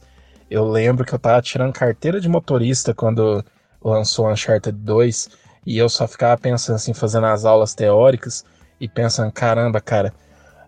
[0.49, 3.43] eu lembro que eu tava tirando carteira de motorista quando
[3.83, 5.29] lançou Uncharted 2
[5.65, 8.45] e eu só ficava pensando assim, fazendo as aulas teóricas
[8.79, 10.13] e pensando, caramba, cara,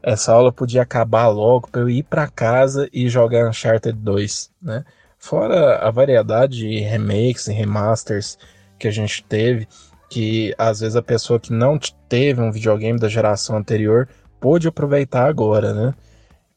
[0.01, 4.83] essa aula podia acabar logo para eu ir para casa e jogar Uncharted 2, né?
[5.19, 8.37] Fora a variedade de remakes e remasters
[8.79, 9.67] que a gente teve,
[10.09, 14.07] que às vezes a pessoa que não teve um videogame da geração anterior
[14.39, 15.93] pôde aproveitar agora, né?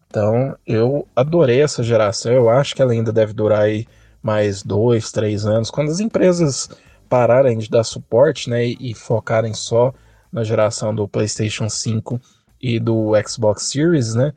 [0.08, 3.86] Então eu adorei essa geração, eu acho que ela ainda deve durar aí
[4.22, 6.68] mais dois, três anos, quando as empresas
[7.08, 9.92] pararem de dar suporte né, e focarem só
[10.30, 12.20] na geração do PlayStation 5
[12.60, 14.32] e do Xbox Series, né?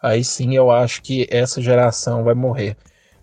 [0.00, 2.76] Aí sim eu acho que essa geração vai morrer.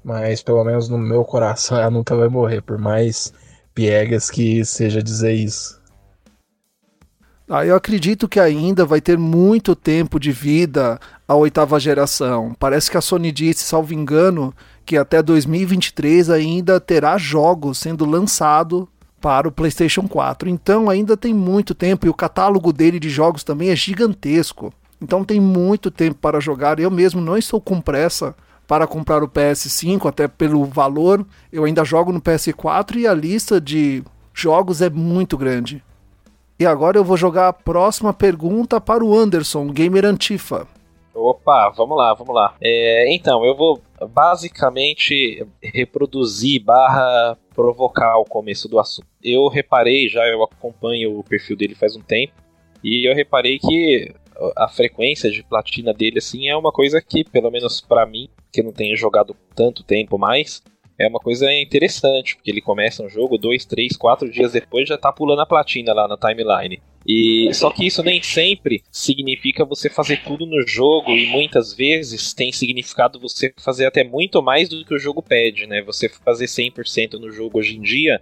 [0.03, 3.33] Mas pelo menos no meu coração ela nunca vai morrer, por mais
[3.73, 5.79] piegas que seja dizer isso.
[7.53, 10.97] Ah, eu acredito que ainda vai ter muito tempo de vida
[11.27, 12.55] a oitava geração.
[12.57, 14.53] Parece que a Sony disse, salvo engano,
[14.85, 18.87] que até 2023 ainda terá jogos sendo lançados
[19.19, 20.47] para o PlayStation 4.
[20.47, 24.73] Então ainda tem muito tempo e o catálogo dele de jogos também é gigantesco.
[25.01, 26.79] Então tem muito tempo para jogar.
[26.79, 28.33] Eu mesmo não estou com pressa
[28.71, 31.27] para comprar o PS5, até pelo valor.
[31.51, 34.01] Eu ainda jogo no PS4 e a lista de
[34.33, 35.83] jogos é muito grande.
[36.57, 40.65] E agora eu vou jogar a próxima pergunta para o Anderson, gamer Antifa.
[41.13, 42.55] Opa, vamos lá, vamos lá.
[42.61, 49.05] É, então, eu vou basicamente reproduzir barra provocar o começo do assunto.
[49.21, 52.31] Eu reparei, já eu acompanho o perfil dele faz um tempo,
[52.81, 54.15] e eu reparei que
[54.55, 58.63] a frequência de platina dele assim é uma coisa que, pelo menos para mim, que
[58.63, 60.61] não tenho jogado tanto tempo mais,
[60.97, 64.97] é uma coisa interessante, porque ele começa um jogo, dois, três, quatro dias depois já
[64.97, 66.81] tá pulando a platina lá na timeline.
[67.07, 72.33] E só que isso nem sempre significa você fazer tudo no jogo e muitas vezes
[72.33, 75.81] tem significado você fazer até muito mais do que o jogo pede, né?
[75.81, 78.21] Você fazer 100% no jogo hoje em dia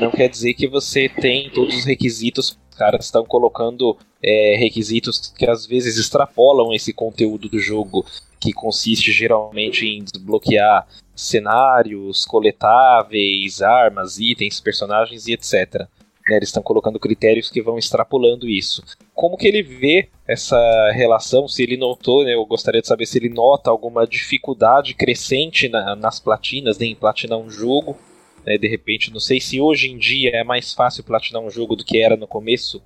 [0.00, 2.58] não quer dizer que você tem todos os requisitos.
[2.68, 3.96] Os caras estão colocando
[4.26, 8.04] é, requisitos que às vezes extrapolam esse conteúdo do jogo,
[8.40, 15.86] que consiste geralmente em desbloquear cenários, coletáveis, armas, itens, personagens e etc.
[16.28, 18.82] Né, eles estão colocando critérios que vão extrapolando isso.
[19.14, 20.58] Como que ele vê essa
[20.92, 21.46] relação?
[21.46, 25.94] Se ele notou, né, eu gostaria de saber se ele nota alguma dificuldade crescente na,
[25.94, 27.96] nas platinas, né, em platinar um jogo.
[28.44, 31.76] Né, de repente, não sei se hoje em dia é mais fácil platinar um jogo
[31.76, 32.82] do que era no começo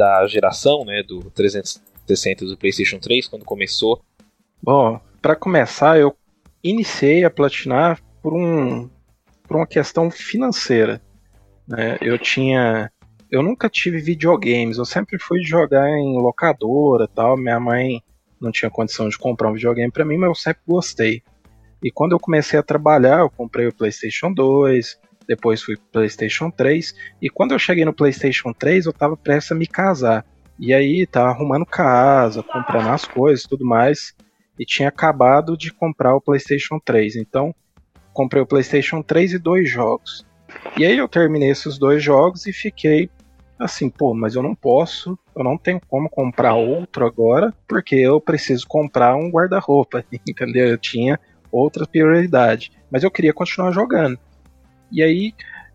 [0.00, 4.02] da geração, né, do 360 do PlayStation 3, quando começou.
[4.62, 6.16] Bom, para começar, eu
[6.64, 8.88] iniciei a platinar por um
[9.46, 11.02] por uma questão financeira.
[11.68, 11.98] Né?
[12.00, 12.90] Eu tinha.
[13.30, 17.36] Eu nunca tive videogames, eu sempre fui jogar em locadora tal.
[17.36, 18.02] Minha mãe
[18.40, 21.22] não tinha condição de comprar um videogame para mim, mas eu sempre gostei.
[21.84, 24.98] E quando eu comecei a trabalhar, eu comprei o PlayStation 2,
[25.30, 29.54] depois fui PlayStation 3, e quando eu cheguei no PlayStation 3, eu tava prestes a
[29.54, 30.26] me casar.
[30.58, 34.12] E aí tava arrumando casa, comprando as coisas tudo mais,
[34.58, 37.14] e tinha acabado de comprar o PlayStation 3.
[37.14, 37.54] Então,
[38.12, 40.26] comprei o PlayStation 3 e dois jogos.
[40.76, 43.08] E aí eu terminei esses dois jogos e fiquei
[43.56, 48.20] assim, pô, mas eu não posso, eu não tenho como comprar outro agora, porque eu
[48.20, 50.66] preciso comprar um guarda-roupa, entendeu?
[50.66, 51.20] Eu tinha
[51.52, 54.18] outra prioridade, mas eu queria continuar jogando.
[54.90, 55.34] E aí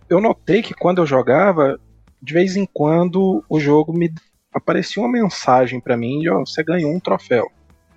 [0.10, 1.80] eu notei que quando eu jogava,
[2.22, 4.14] de vez em quando o jogo me
[4.54, 7.52] aparecia uma mensagem para mim de, oh, você ganhou um troféu.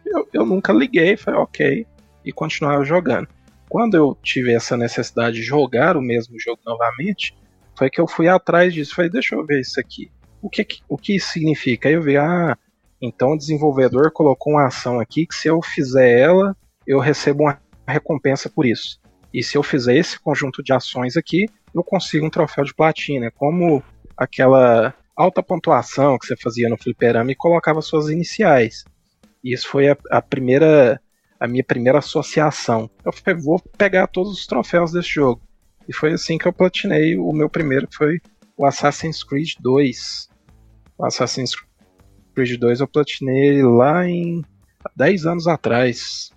[0.05, 1.87] Eu, eu nunca liguei, falei, ok,
[2.25, 3.29] e continuava jogando
[3.69, 7.37] quando eu tive essa necessidade de jogar o mesmo jogo novamente,
[7.77, 8.95] foi que eu fui atrás disso.
[8.95, 10.11] Falei, deixa eu ver isso aqui.
[10.41, 11.89] O que, o que isso significa?
[11.89, 12.57] Aí eu vi, ah,
[13.01, 16.57] então o desenvolvedor colocou uma ação aqui que se eu fizer ela,
[16.87, 18.99] eu recebo uma recompensa por isso.
[19.33, 23.31] E se eu fizer esse conjunto de ações aqui, eu consigo um troféu de platina.
[23.31, 23.83] Como
[24.17, 28.85] aquela alta pontuação que você fazia no fliperama e colocava suas iniciais.
[29.43, 31.01] Isso foi a, a primeira
[31.41, 32.91] a minha primeira associação.
[33.05, 35.41] Eu falei, vou pegar todos os troféus desse jogo.
[35.89, 38.19] E foi assim que eu platinei o meu primeiro, que foi
[38.57, 40.29] o Assassin's Creed 2.
[40.99, 41.53] O Assassin's
[42.35, 44.45] Creed 2 eu platinei lá em
[44.97, 46.33] 10 anos atrás.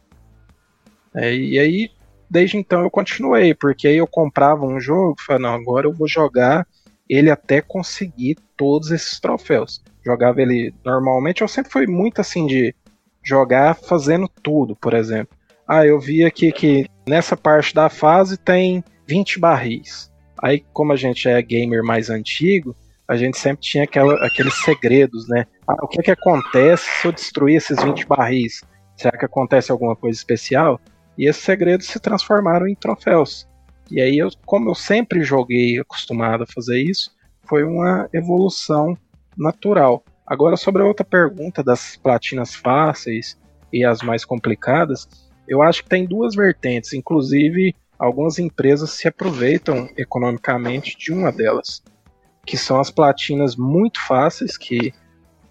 [1.15, 1.89] É, e aí,
[2.31, 6.07] desde então eu continuei, porque aí eu comprava um jogo falei, não, agora eu vou
[6.07, 6.65] jogar
[7.09, 9.83] ele até conseguir todos esses troféus.
[10.03, 12.73] Jogava ele normalmente, eu sempre fui muito assim de
[13.21, 15.37] jogar fazendo tudo, por exemplo.
[15.67, 20.09] Ah, eu vi aqui que nessa parte da fase tem 20 barris.
[20.41, 22.73] Aí, como a gente é gamer mais antigo,
[23.07, 25.45] a gente sempre tinha aquela, aqueles segredos, né?
[25.67, 28.61] Ah, o que, é que acontece se eu destruir esses 20 barris?
[28.95, 30.79] Será que acontece alguma coisa especial?
[31.21, 33.47] E esses segredos se transformaram em troféus.
[33.91, 37.11] E aí, eu, como eu sempre joguei acostumado a fazer isso,
[37.43, 38.97] foi uma evolução
[39.37, 40.03] natural.
[40.25, 43.37] Agora, sobre a outra pergunta das platinas fáceis
[43.71, 45.07] e as mais complicadas,
[45.47, 46.91] eu acho que tem duas vertentes.
[46.91, 51.83] Inclusive, algumas empresas se aproveitam economicamente de uma delas,
[52.47, 54.91] que são as platinas muito fáceis que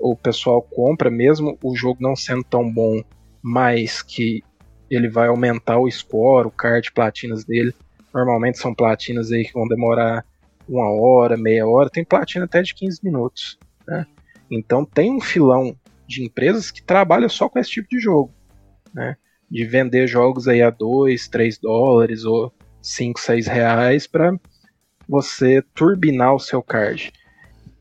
[0.01, 3.01] o pessoal compra, mesmo o jogo não sendo tão bom,
[3.41, 4.43] mas que
[4.91, 7.75] ele vai aumentar o score, o card platinas dele.
[8.13, 10.25] Normalmente são platinas aí que vão demorar
[10.69, 13.59] uma hora, meia hora, tem platina até de 15 minutos.
[13.87, 14.07] Né?
[14.51, 15.77] Então tem um filão
[16.07, 18.33] de empresas que trabalham só com esse tipo de jogo,
[18.93, 19.17] né?
[19.49, 24.33] De vender jogos aí a 2, 3 dólares ou 5, 6 reais para
[25.09, 27.13] você turbinar o seu card.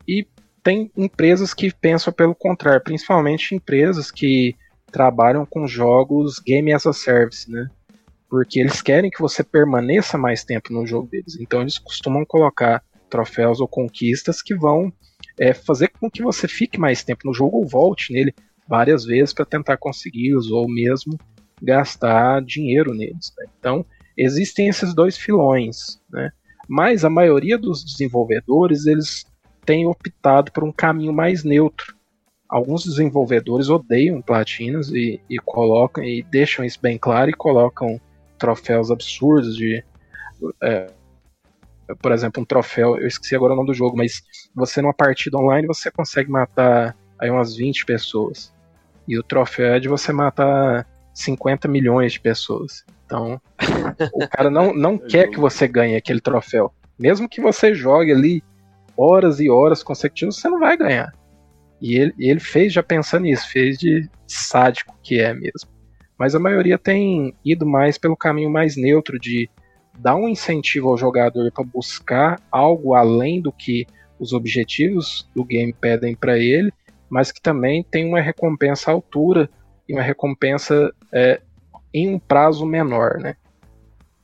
[0.07, 0.27] E
[0.63, 4.55] tem empresas que pensam pelo contrário, principalmente empresas que
[4.89, 7.69] trabalham com jogos game as a service, né?
[8.29, 11.37] Porque eles querem que você permaneça mais tempo no jogo deles.
[11.39, 14.93] Então eles costumam colocar troféus ou conquistas que vão
[15.39, 18.33] é, fazer com que você fique mais tempo no jogo ou volte nele
[18.67, 21.17] várias vezes para tentar consegui-los ou mesmo
[21.61, 23.33] gastar dinheiro neles.
[23.37, 23.45] Né?
[23.59, 23.85] Então
[24.15, 26.31] existem esses dois filões, né?
[26.67, 29.25] Mas a maioria dos desenvolvedores eles
[29.65, 31.95] têm optado por um caminho mais neutro.
[32.49, 38.01] Alguns desenvolvedores odeiam platinas e, e colocam e deixam isso bem claro e colocam
[38.37, 39.83] troféus absurdos de
[40.63, 40.87] é,
[42.01, 44.21] por exemplo, um troféu, eu esqueci agora o nome do jogo, mas
[44.53, 48.53] você numa partida online você consegue matar aí umas 20 pessoas.
[49.07, 52.85] E o troféu é de você matar 50 milhões de pessoas.
[53.05, 53.41] Então,
[54.13, 56.71] o cara não, não quer que você ganhe aquele troféu.
[56.97, 58.43] Mesmo que você jogue ali
[58.95, 61.11] horas e horas consecutivas, você não vai ganhar.
[61.81, 65.69] E ele, ele fez já pensando nisso, fez de sádico que é mesmo.
[66.17, 69.49] Mas a maioria tem ido mais pelo caminho mais neutro de
[69.97, 73.85] dar um incentivo ao jogador para buscar algo além do que
[74.19, 76.73] os objetivos do game pedem para ele,
[77.09, 79.49] mas que também tem uma recompensa à altura
[79.87, 81.41] e uma recompensa é,
[81.93, 83.35] em um prazo menor, né?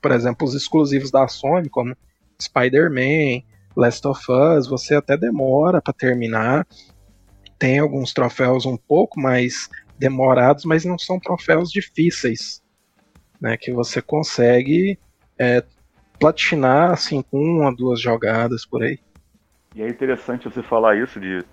[0.02, 1.96] Por exemplo, os exclusivos da Sony, como
[2.40, 3.42] Spider-Man,
[3.76, 6.68] Last of Us, você até demora para terminar.
[7.66, 12.62] Tem alguns troféus um pouco mais demorados, mas não são troféus difíceis,
[13.42, 13.58] né?
[13.58, 15.00] Que você consegue
[15.36, 15.64] é,
[16.20, 19.00] platinar assim com uma, duas jogadas por aí.
[19.74, 21.44] E é interessante você falar isso de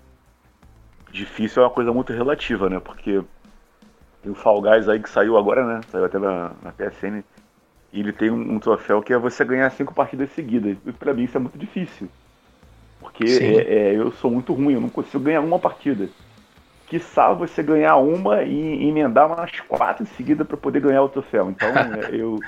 [1.11, 2.79] difícil é uma coisa muito relativa, né?
[2.79, 3.23] Porque
[4.21, 5.81] tem o Fall Guys aí que saiu agora, né?
[5.89, 7.23] Saiu até na, na PSN.
[7.91, 10.77] E ele tem um, um, troféu que é você ganhar cinco partidas seguidas.
[10.85, 12.07] E pra mim isso é muito difícil.
[13.13, 16.09] Porque é, é, eu sou muito ruim, eu não consigo ganhar uma partida.
[16.87, 21.51] Quiçá você ganhar uma e emendar umas quatro em seguida para poder ganhar o troféu.
[21.51, 21.69] Então
[22.09, 22.39] é, eu,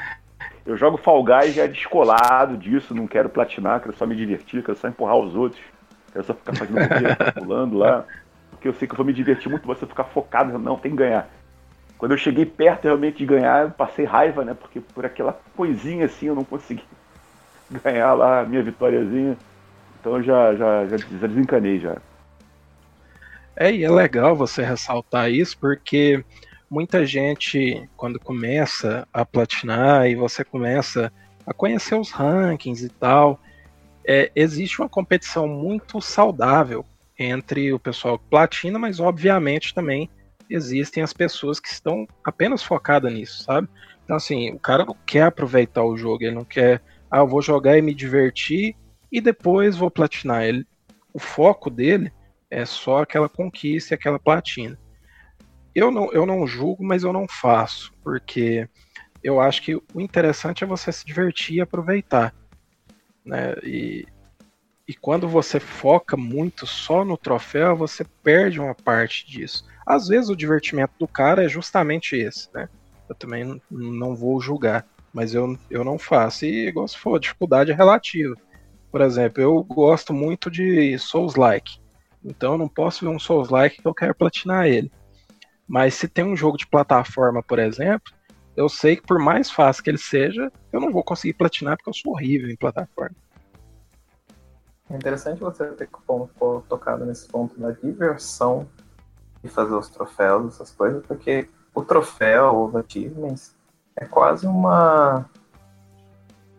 [0.65, 4.77] eu jogo Fall Guys já descolado disso, não quero platinar, quero só me divertir, quero
[4.77, 5.61] só empurrar os outros,
[6.11, 6.79] quero só ficar fazendo
[7.35, 8.03] pulando lá,
[8.49, 10.97] porque eu sei que eu vou me divertir muito, você ficar focado, não, tem que
[10.97, 11.29] ganhar.
[11.95, 14.53] Quando eu cheguei perto realmente de ganhar, eu passei raiva, né?
[14.53, 16.83] Porque por aquela coisinha assim eu não consegui
[17.83, 19.37] ganhar lá a minha vitóriazinha.
[20.05, 20.97] Então eu já, já, já,
[21.27, 21.97] desencanei já.
[23.55, 26.23] É, e é legal você ressaltar isso, porque
[26.69, 31.11] muita gente, quando começa a platinar e você começa
[31.43, 33.39] a conhecer os rankings e tal,
[34.07, 36.85] é, existe uma competição muito saudável
[37.17, 40.07] entre o pessoal que platina, mas obviamente também
[40.47, 43.67] existem as pessoas que estão apenas focadas nisso, sabe?
[44.03, 46.79] Então, assim, o cara não quer aproveitar o jogo, ele não quer,
[47.09, 48.75] ah, eu vou jogar e me divertir
[49.15, 50.43] e depois vou platinar.
[50.43, 50.67] Ele,
[51.13, 52.11] o foco dele
[52.51, 54.77] é só aquela conquista e aquela platina.
[55.73, 58.67] Eu não, eu não julgo, mas eu não faço, porque
[59.23, 62.35] eu acho que o interessante é você se divertir e aproveitar.
[63.23, 63.55] Né?
[63.63, 64.05] E,
[64.85, 69.65] e quando você foca muito só no troféu, você perde uma parte disso.
[69.85, 72.67] Às vezes o divertimento do cara é justamente esse, né?
[73.07, 76.43] Eu também não vou julgar, mas eu, eu não faço.
[76.43, 78.35] E igual se for, dificuldade é relativa.
[78.95, 81.81] Por exemplo, eu gosto muito de Souls-like.
[82.23, 84.89] Então eu não posso ver um Souls-like que eu quero platinar ele.
[85.67, 88.13] Mas se tem um jogo de plataforma, por exemplo,
[88.55, 91.89] eu sei que por mais fácil que ele seja, eu não vou conseguir platinar porque
[91.89, 93.17] eu sou horrível em plataforma.
[94.89, 95.89] É interessante você ter
[96.69, 98.65] tocado nesse ponto da diversão
[99.43, 103.53] de fazer os troféus, essas coisas, porque o troféu, os achievements,
[103.93, 105.29] é quase uma,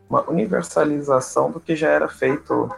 [0.09, 2.71] uma universalização do que já era feito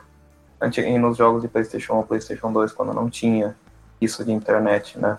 [1.00, 3.56] nos jogos de PlayStation 1 ou PlayStation 2, quando não tinha
[4.00, 5.18] isso de internet, né?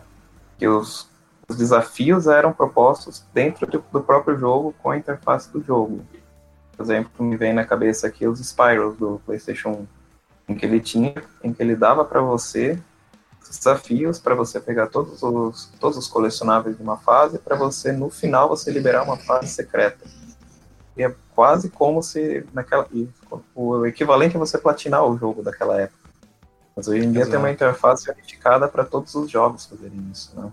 [0.57, 1.07] que os,
[1.47, 6.05] os desafios eram propostos dentro do, do próprio jogo com a interface do jogo.
[6.75, 9.87] Por exemplo, me vem na cabeça aqui os Spyros do PlayStation 1,
[10.49, 12.77] em que ele tinha, em que ele dava para você
[13.49, 18.09] desafios para você pegar todos os, todos os colecionáveis de uma fase para você no
[18.09, 20.05] final você liberar uma fase secreta.
[20.99, 22.85] E é quase como se naquela
[23.55, 26.09] o equivalente a você platinar o jogo daquela época.
[26.75, 27.31] Mas hoje em dia Exato.
[27.31, 30.51] tem uma interface unificada para todos os jogos fazerem isso, né?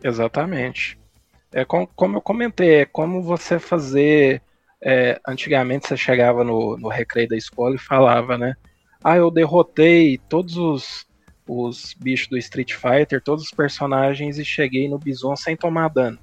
[0.00, 0.96] Exatamente.
[1.50, 4.40] É com, como eu comentei, é como você fazer.
[4.80, 8.54] É, antigamente você chegava no, no recreio da escola e falava, né?
[9.02, 11.04] Ah, eu derrotei todos os,
[11.48, 16.18] os bichos do Street Fighter, todos os personagens e cheguei no Bison sem tomar dano,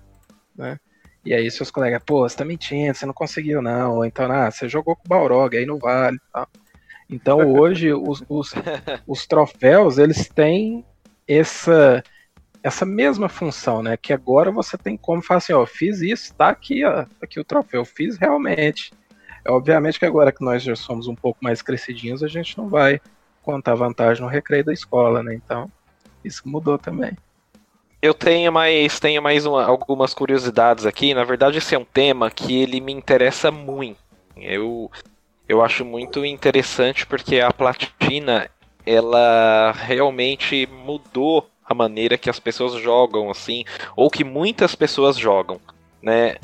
[0.56, 0.80] né?
[1.26, 4.52] E aí seus colegas, pô, você tá mentindo, você não conseguiu não, ou então, ah,
[4.52, 6.48] você jogou com o Balrog, aí não vale, tal.
[7.10, 8.54] Então hoje os, os,
[9.08, 10.86] os troféus eles têm
[11.28, 12.04] essa
[12.62, 13.96] essa mesma função, né?
[13.96, 17.40] Que agora você tem como falar assim, ó, fiz isso, tá aqui, ó, tá aqui
[17.40, 18.92] o troféu, fiz realmente.
[19.46, 22.68] É, obviamente que agora que nós já somos um pouco mais crescidinhos, a gente não
[22.68, 23.00] vai
[23.44, 25.36] contar vantagem no recreio da escola, né?
[25.36, 25.72] Então,
[26.24, 27.16] isso mudou também.
[28.06, 31.16] Eu tenho mais, tenho mais uma, algumas curiosidades aqui.
[31.16, 33.98] Na verdade, esse é um tema que ele me interessa muito.
[34.38, 34.92] Eu,
[35.50, 38.48] eu acho muito interessante porque a platina
[38.86, 45.60] ela realmente mudou a maneira que as pessoas jogam, assim, ou que muitas pessoas jogam,
[46.00, 46.36] né?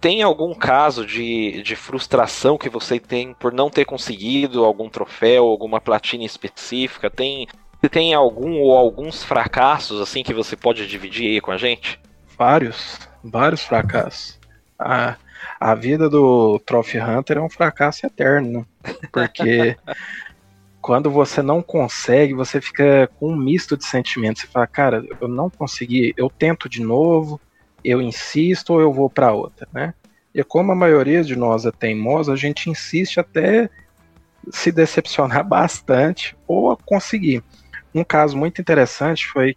[0.00, 5.44] Tem algum caso de, de frustração que você tem por não ter conseguido algum troféu,
[5.44, 7.10] alguma platina específica?
[7.10, 7.46] Tem,
[7.88, 12.00] tem algum ou alguns fracassos assim que você pode dividir aí com a gente?
[12.36, 14.38] Vários, vários fracassos.
[14.78, 15.16] A,
[15.60, 18.92] a vida do Trophy Hunter é um fracasso eterno, né?
[19.12, 19.76] porque
[20.84, 24.42] quando você não consegue, você fica com um misto de sentimentos.
[24.42, 27.40] Você fala, cara, eu não consegui, eu tento de novo,
[27.82, 29.94] eu insisto ou eu vou para outra, né?
[30.34, 33.70] E como a maioria de nós é teimosa, a gente insiste até
[34.50, 37.42] se decepcionar bastante ou conseguir.
[37.94, 39.56] Um caso muito interessante foi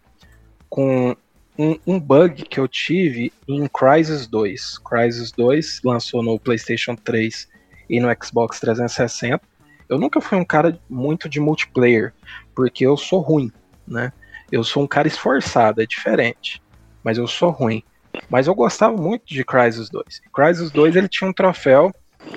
[0.68, 1.16] com
[1.58, 4.78] um, um, bug que eu tive em Crysis 2.
[4.78, 7.48] Crysis 2 lançou no PlayStation 3
[7.90, 9.40] e no Xbox 360
[9.88, 12.12] eu nunca fui um cara muito de multiplayer,
[12.54, 13.50] porque eu sou ruim,
[13.86, 14.12] né?
[14.52, 16.62] Eu sou um cara esforçado, é diferente,
[17.02, 17.82] mas eu sou ruim.
[18.28, 20.20] Mas eu gostava muito de Crysis 2.
[20.32, 21.92] Crysis 2 ele tinha um troféu,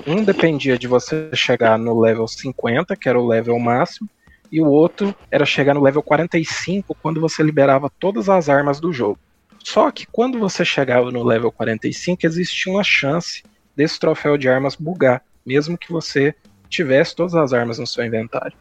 [0.06, 4.08] um dependia de você chegar no level 50, que era o level máximo,
[4.52, 8.92] e o outro era chegar no level 45 quando você liberava todas as armas do
[8.92, 9.18] jogo.
[9.64, 13.42] Só que quando você chegava no level 45, existia uma chance
[13.74, 16.34] desse troféu de armas bugar, mesmo que você
[16.68, 18.56] tivesse todas as armas no seu inventário.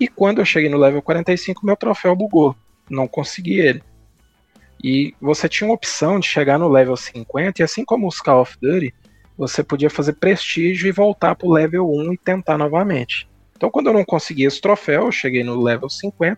[0.00, 2.56] E quando eu cheguei no level 45, meu troféu bugou.
[2.88, 3.82] Não consegui ele.
[4.82, 8.40] E você tinha uma opção de chegar no level 50, e assim como os Call
[8.40, 8.94] of Duty,
[9.36, 13.28] você podia fazer prestígio e voltar pro level 1 e tentar novamente.
[13.62, 16.36] Então, quando eu não consegui esse troféu, eu cheguei no level 50,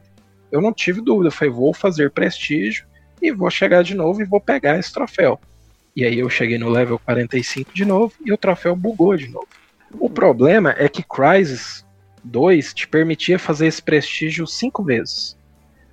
[0.53, 1.29] eu não tive dúvida.
[1.29, 2.87] Eu falei, vou fazer prestígio
[3.23, 5.41] e vou chegar de novo e vou pegar esse troféu.
[5.97, 9.49] E aí eu cheguei no level 45 de novo e o troféu bugou de novo.
[9.99, 11.83] O problema é que Crysis
[12.23, 15.35] 2 te permitia fazer esse prestígio cinco vezes.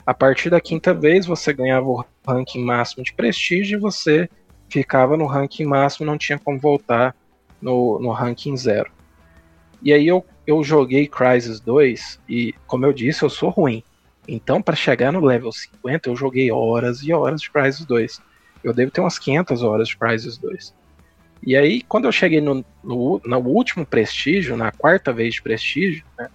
[0.05, 4.29] A partir da quinta vez você ganhava o ranking máximo de prestígio e você
[4.67, 7.15] ficava no ranking máximo, não tinha como voltar
[7.61, 8.91] no, no ranking zero.
[9.81, 13.83] E aí eu, eu joguei Crysis 2 e, como eu disse, eu sou ruim.
[14.27, 18.21] Então, para chegar no level 50, eu joguei horas e horas de Crysis 2.
[18.63, 20.73] Eu devo ter umas 500 horas de Crysis 2.
[21.43, 26.03] E aí, quando eu cheguei no, no, no último prestígio, na quarta vez de prestígio,
[26.17, 26.29] né,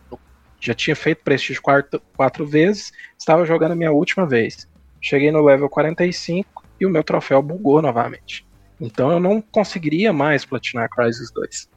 [0.61, 4.69] já tinha feito prestígio quatro, quatro vezes, estava jogando a minha última vez.
[5.01, 8.45] Cheguei no level 45 e o meu troféu bugou novamente.
[8.81, 11.69] Então eu não conseguiria mais platinar Crysis 2.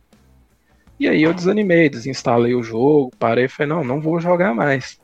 [1.00, 5.00] E aí eu desanimei, desinstalei o jogo, parei e falei, não, não vou jogar mais.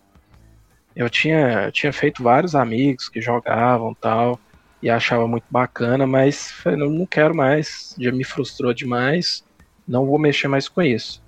[0.96, 4.40] Eu tinha, eu tinha feito vários amigos que jogavam tal
[4.82, 9.44] e achava muito bacana, mas falei, não, não quero mais, já me frustrou demais,
[9.88, 11.24] não vou mexer mais com isso.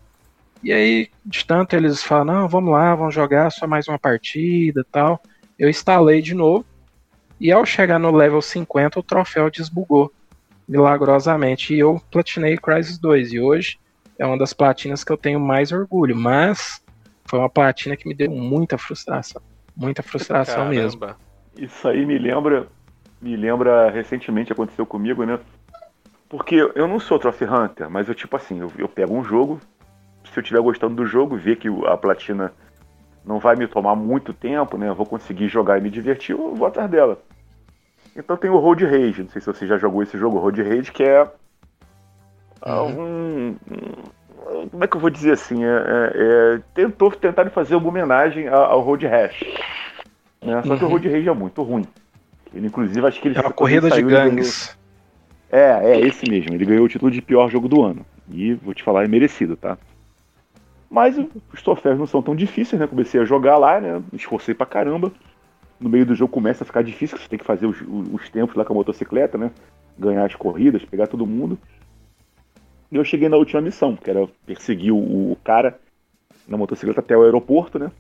[0.63, 4.85] E aí, de tanto eles falam, não, vamos lá, vamos jogar só mais uma partida
[4.91, 5.21] tal.
[5.57, 6.65] Eu instalei de novo,
[7.39, 10.11] e ao chegar no level 50, o troféu desbugou
[10.67, 11.73] milagrosamente.
[11.73, 13.33] E eu platinei Crysis 2.
[13.33, 13.77] E hoje
[14.19, 16.15] é uma das platinas que eu tenho mais orgulho.
[16.15, 16.83] Mas
[17.25, 19.41] foi uma platina que me deu muita frustração.
[19.75, 20.69] Muita frustração Caramba.
[20.69, 21.15] mesmo.
[21.57, 22.67] Isso aí me lembra
[23.21, 25.39] me lembra recentemente aconteceu comigo, né?
[26.29, 29.59] Porque eu não sou Trophy Hunter, mas eu tipo assim, eu, eu pego um jogo,
[30.25, 32.53] se eu estiver gostando do jogo, ver que a platina
[33.25, 34.87] não vai me tomar muito tempo, né?
[34.87, 37.19] Eu vou conseguir jogar e me divertir, eu vou atrás dela.
[38.15, 40.91] Então tem o Road Rage, não sei se você já jogou esse jogo, Road Rage,
[40.91, 41.29] que é
[42.65, 43.01] uhum.
[43.01, 45.63] um, um, como é que eu vou dizer assim?
[45.63, 49.43] É, é, é tentou tentar fazer uma homenagem ao Road Rash.
[50.41, 50.61] Né?
[50.63, 50.77] Só uhum.
[50.77, 50.93] que o uhum.
[50.93, 51.85] Road Rage é muito ruim.
[52.53, 53.37] Ele, inclusive, acho que ele.
[53.37, 54.77] É uma corrida de gangues.
[55.51, 56.53] É, é esse mesmo.
[56.53, 58.05] Ele ganhou o título de pior jogo do ano.
[58.29, 59.77] E vou te falar, é merecido, tá?
[60.89, 61.17] Mas
[61.53, 62.87] os troféus não são tão difíceis, né?
[62.87, 64.01] Comecei a jogar lá, né?
[64.13, 65.11] Esforcei pra caramba.
[65.79, 67.77] No meio do jogo começa a ficar difícil, você tem que fazer os,
[68.11, 69.51] os tempos lá com a motocicleta, né?
[69.97, 71.57] Ganhar as corridas, pegar todo mundo.
[72.91, 75.79] Eu cheguei na última missão, que era perseguir o, o cara
[76.47, 77.91] na motocicleta até o aeroporto, né?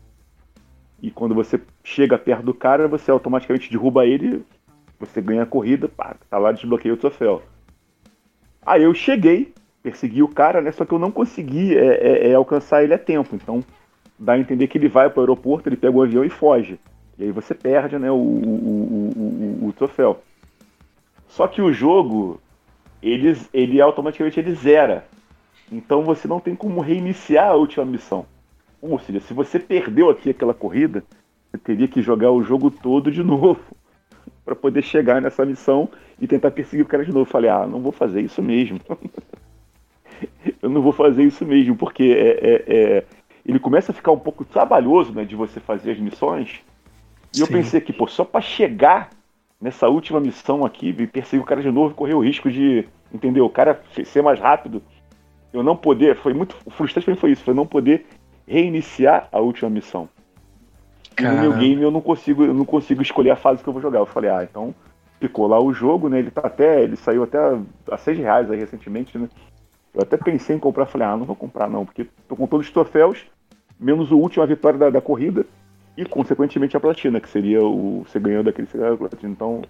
[1.01, 4.43] E quando você chega perto do cara, você automaticamente derruba ele,
[4.99, 7.43] você ganha a corrida, pá, tá lá, desbloqueia o troféu.
[8.65, 10.71] Aí eu cheguei, persegui o cara, né?
[10.71, 13.35] Só que eu não consegui é, é, é, alcançar ele a tempo.
[13.35, 13.63] Então
[14.17, 16.79] dá a entender que ele vai para o aeroporto, ele pega o avião e foge.
[17.17, 20.21] E aí você perde né, o, o, o, o, troféu.
[21.27, 22.39] Só que o jogo,
[23.01, 25.05] ele, ele automaticamente ele zera.
[25.71, 28.25] Então você não tem como reiniciar a última missão.
[28.81, 31.03] Ou seja, se você perdeu aqui aquela corrida,
[31.51, 33.59] você teria que jogar o jogo todo de novo
[34.45, 35.89] para poder chegar nessa missão
[36.19, 37.21] e tentar perseguir o cara de novo.
[37.21, 38.79] Eu falei, ah, não vou fazer isso mesmo.
[40.61, 43.03] eu não vou fazer isso mesmo, porque é, é, é,
[43.45, 46.61] ele começa a ficar um pouco trabalhoso né, de você fazer as missões.
[47.33, 47.43] E Sim.
[47.43, 49.09] eu pensei que, pô, só para chegar
[49.59, 53.45] nessa última missão aqui e perseguir o cara de novo, correr o risco de, entendeu?
[53.45, 54.81] O cara ser mais rápido.
[55.51, 58.05] Eu não poder, foi muito frustrante pra mim foi isso, foi não poder
[58.47, 60.07] reiniciar a última missão.
[61.19, 63.73] E no meu game eu não consigo, eu não consigo escolher a fase que eu
[63.73, 63.99] vou jogar.
[63.99, 64.73] Eu falei, ah, então
[65.19, 66.19] ficou lá o jogo, né?
[66.19, 67.39] Ele tá até, ele saiu até
[67.91, 69.27] a 6 reais aí recentemente, né?
[69.93, 72.67] Eu até pensei em comprar, falei, ah, não vou comprar não, porque tô com todos
[72.67, 73.25] os troféus,
[73.79, 75.43] menos o último a vitória da, da corrida
[75.97, 79.31] e consequentemente a platina, que seria o você ganhou daquele você platina.
[79.31, 79.63] Então,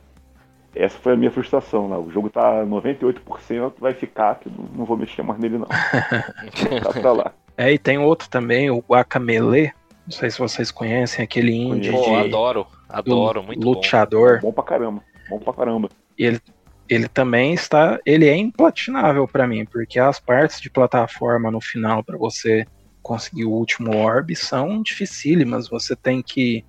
[0.75, 1.97] essa foi a minha frustração lá.
[1.97, 5.67] O jogo tá 98%, vai ficar, que não vou mexer mais nele não.
[6.83, 7.33] tá pra lá.
[7.57, 9.71] É, e tem outro também, o Guacamele.
[10.05, 14.39] Não sei se vocês conhecem aquele indie Pô, de adoro, adoro, muito luteador.
[14.41, 14.47] Bom.
[14.47, 15.89] bom pra caramba, bom pra caramba.
[16.17, 16.41] E ele
[16.89, 22.03] ele também está, ele é implatinável para mim, porque as partes de plataforma no final
[22.03, 22.65] para você
[23.01, 25.69] conseguir o último orb são dificílimas.
[25.69, 26.65] Você tem que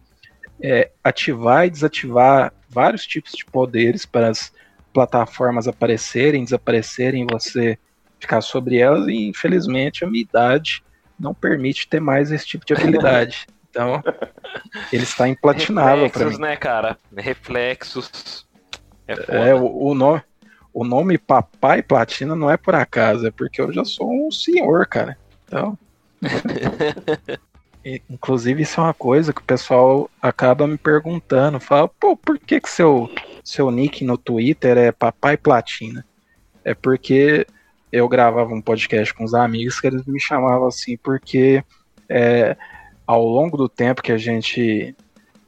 [0.62, 4.52] é, ativar e desativar vários tipos de poderes para as
[4.92, 7.78] plataformas aparecerem, desaparecerem, você
[8.18, 9.06] ficar sobre elas.
[9.08, 10.82] E infelizmente a minha idade
[11.18, 13.46] não permite ter mais esse tipo de habilidade.
[13.70, 14.02] Então,
[14.90, 16.38] ele está implatinável para mim.
[16.38, 16.98] né, cara?
[17.14, 18.48] Reflexos
[19.08, 20.22] é, é o, o, nome,
[20.72, 24.86] o nome Papai Platina não é por acaso, é porque eu já sou um senhor,
[24.86, 25.16] cara.
[25.44, 25.78] Então.
[28.10, 31.58] Inclusive, isso é uma coisa que o pessoal acaba me perguntando.
[31.58, 33.10] Fala, pô, por que, que seu,
[33.42, 36.04] seu nick no Twitter é Papai Platina?
[36.64, 37.46] É porque
[37.90, 41.64] eu gravava um podcast com os amigos que eles me chamavam assim, porque
[42.08, 42.56] é,
[43.06, 44.94] ao longo do tempo que a gente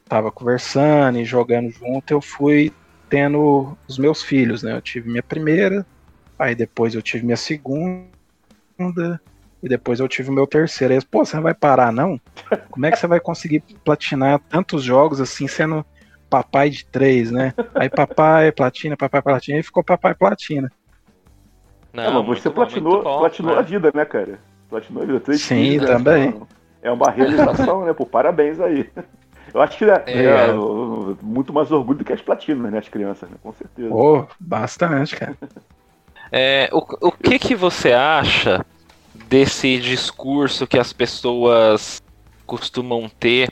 [0.05, 2.73] tava conversando e jogando junto, eu fui
[3.09, 4.73] tendo os meus filhos, né?
[4.73, 5.85] Eu tive minha primeira,
[6.39, 9.21] aí depois eu tive minha segunda,
[9.61, 10.93] e depois eu tive o meu terceiro.
[10.93, 12.19] Aí, pô, você não vai parar, não?
[12.69, 15.85] Como é que você vai conseguir platinar tantos jogos assim, sendo
[16.29, 17.53] papai de três, né?
[17.75, 20.71] Aí papai, platina, papai, platina, e ficou papai, platina.
[21.93, 23.59] Não, mas você bom, platinou, bom, platinou é.
[23.59, 24.39] a vida, né, cara?
[24.69, 25.19] Platinou a vida.
[25.19, 25.95] Três Sim, filhos, né?
[25.97, 26.31] também.
[26.31, 26.41] Né?
[26.81, 27.93] É uma realização, né?
[27.93, 28.89] Pô, parabéns aí.
[29.53, 30.25] Eu acho que é, é.
[30.25, 30.53] é,
[31.21, 32.79] muito mais orgulho do que as platinas, né?
[32.79, 33.35] As crianças, né?
[33.43, 33.93] Com certeza.
[33.93, 35.35] Oh, bastante, cara.
[36.31, 38.65] É, o, o que que você acha
[39.31, 42.03] desse discurso que as pessoas
[42.45, 43.49] costumam ter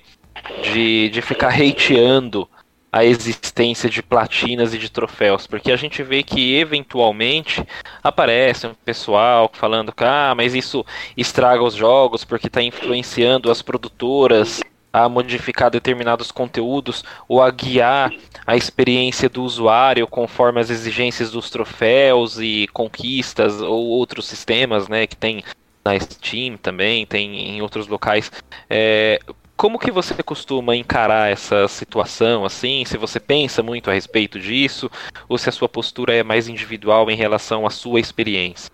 [0.73, 2.49] de, de ficar hateando
[2.91, 7.65] a existência de platinas e de troféus, porque a gente vê que eventualmente
[8.03, 13.61] aparece um pessoal falando que ah, mas isso estraga os jogos porque está influenciando as
[13.61, 14.59] produtoras
[14.91, 18.11] a modificar determinados conteúdos ou a guiar
[18.45, 25.07] a experiência do usuário conforme as exigências dos troféus e conquistas ou outros sistemas, né,
[25.07, 25.41] que tem
[25.83, 28.31] na Steam também, tem em outros locais.
[28.69, 29.19] É,
[29.55, 32.85] como que você costuma encarar essa situação assim?
[32.85, 34.89] Se você pensa muito a respeito disso
[35.27, 38.71] ou se a sua postura é mais individual em relação à sua experiência?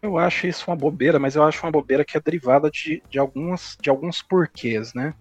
[0.00, 3.18] Eu acho isso uma bobeira, mas eu acho uma bobeira que é derivada de, de,
[3.18, 5.12] algumas, de alguns porquês, né?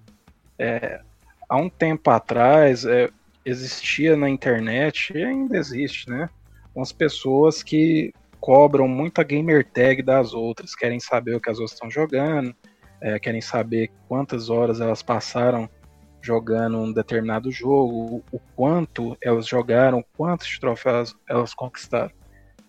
[0.60, 1.02] É,
[1.50, 3.10] há um tempo atrás é,
[3.44, 6.30] existia na internet, e ainda existe, né?
[6.76, 8.14] Umas pessoas que
[8.46, 12.56] cobram muita gamer tag das outras, querem saber o que as outras estão jogando,
[13.02, 15.68] é, querem saber quantas horas elas passaram
[16.22, 22.12] jogando um determinado jogo, o quanto elas jogaram, quantos troféus elas conquistaram.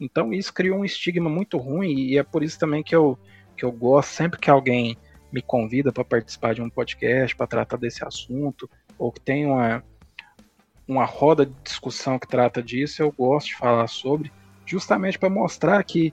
[0.01, 3.19] Então isso criou um estigma muito ruim e é por isso também que eu,
[3.55, 4.97] que eu gosto sempre que alguém
[5.31, 8.67] me convida para participar de um podcast para tratar desse assunto,
[8.99, 9.85] ou que tem uma,
[10.89, 14.33] uma roda de discussão que trata disso, eu gosto de falar sobre,
[14.67, 16.13] justamente para mostrar que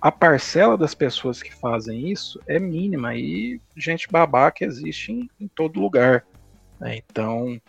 [0.00, 5.48] a parcela das pessoas que fazem isso é mínima e gente babaca existe em, em
[5.48, 6.24] todo lugar.
[6.78, 6.96] Né?
[6.98, 7.60] Então,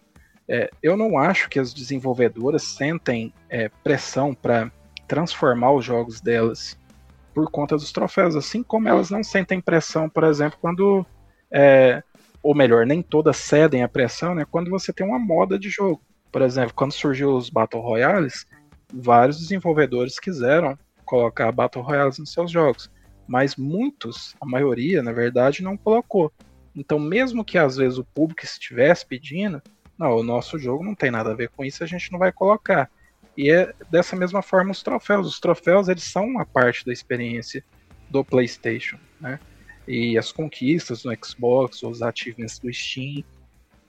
[0.48, 4.72] é, eu não acho que as desenvolvedoras sentem é, pressão para
[5.08, 6.78] transformar os jogos delas
[7.34, 11.06] por conta dos troféus, assim como elas não sentem pressão, por exemplo, quando.
[11.52, 12.02] É,
[12.42, 14.46] ou melhor, nem todas cedem a pressão, né?
[14.50, 16.02] Quando você tem uma moda de jogo.
[16.32, 18.46] Por exemplo, quando surgiu os Battle Royales,
[18.94, 22.90] vários desenvolvedores quiseram colocar Battle Royales nos seus jogos.
[23.28, 26.32] Mas muitos, a maioria, na verdade, não colocou.
[26.76, 29.62] Então, mesmo que às vezes o público estivesse pedindo,
[29.98, 32.32] não, o nosso jogo não tem nada a ver com isso, a gente não vai
[32.32, 32.90] colocar.
[33.36, 35.28] E é dessa mesma forma os troféus.
[35.28, 37.64] Os troféus eles são uma parte da experiência
[38.10, 39.40] do PlayStation, né?
[39.88, 43.24] E as conquistas no Xbox, os achievements do Steam,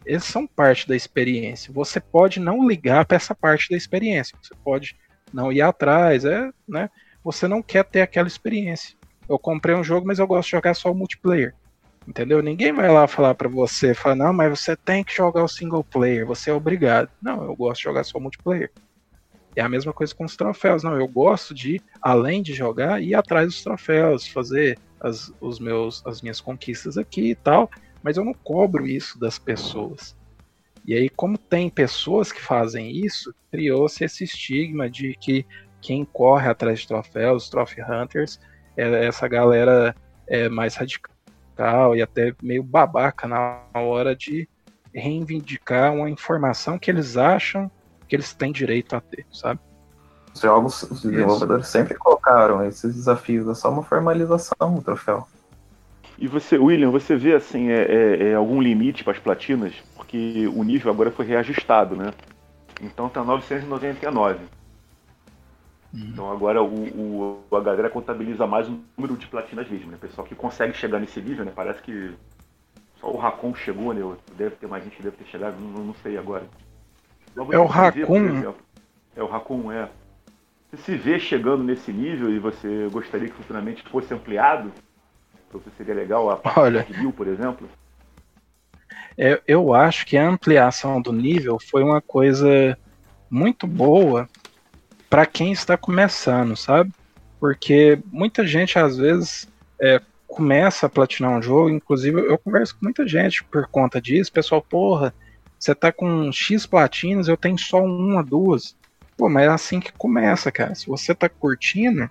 [0.09, 1.73] eles são parte da experiência.
[1.73, 4.37] Você pode não ligar para essa parte da experiência.
[4.43, 4.97] Você pode
[5.33, 6.89] não ir atrás, é, né?
[7.23, 8.97] Você não quer ter aquela experiência.
[9.29, 11.55] Eu comprei um jogo, mas eu gosto de jogar só o multiplayer.
[12.07, 12.43] Entendeu?
[12.43, 15.85] Ninguém vai lá falar para você, falar, não, mas você tem que jogar o single
[15.85, 17.11] player, você é obrigado.
[17.21, 18.73] Não, eu gosto de jogar só multiplayer.
[19.55, 20.83] É a mesma coisa com os troféus.
[20.83, 26.03] Não, eu gosto de, além de jogar, ir atrás dos troféus, fazer as, os meus,
[26.07, 27.71] as minhas conquistas aqui e tal,
[28.03, 30.16] mas eu não cobro isso das pessoas.
[30.86, 35.44] E aí, como tem pessoas que fazem isso, criou-se esse estigma de que
[35.80, 38.40] quem corre atrás de troféus, os trophy hunters,
[38.76, 39.94] é essa galera
[40.26, 44.49] é mais radical e até meio babaca na hora de
[44.94, 47.70] reivindicar uma informação que eles acham
[48.07, 49.61] que eles têm direito a ter, sabe?
[50.34, 51.72] Os jogos, os desenvolvedores Isso.
[51.72, 55.26] sempre colocaram esses desafios, é só uma formalização do troféu.
[56.19, 59.73] E você, William, você vê assim, é, é, é algum limite para as platinas?
[59.95, 62.12] Porque o nível agora foi reajustado, né?
[62.83, 64.39] Então tá 999.
[65.95, 66.01] Uhum.
[66.01, 69.99] Então agora o, o, a galera contabiliza mais o número de platinas mesmo, né?
[70.01, 71.53] Pessoal que consegue chegar nesse nível, né?
[71.55, 72.12] Parece que
[73.01, 74.16] só o Racon chegou, né?
[74.37, 76.45] Deve ter mais gente que deve ter chegado, não, não sei agora.
[77.53, 78.55] É o Racon?
[79.14, 79.89] É o Racon, é.
[80.71, 84.73] Você se vê chegando nesse nível e você gostaria que futuramente fosse ampliado?
[85.51, 87.68] Para você seria legal a parte Olha, de mil, por exemplo?
[89.16, 92.78] É, eu acho que a ampliação do nível foi uma coisa
[93.30, 94.28] muito boa
[95.11, 96.92] para quem está começando, sabe?
[97.40, 99.49] Porque muita gente às vezes
[99.80, 104.32] é, começa a platinar um jogo, inclusive eu converso com muita gente por conta disso,
[104.32, 105.14] pessoal, porra,
[105.59, 108.76] você tá com X platinas, eu tenho só uma, duas.
[109.16, 110.74] Pô, mas é assim que começa, cara.
[110.74, 112.09] Se você tá curtindo,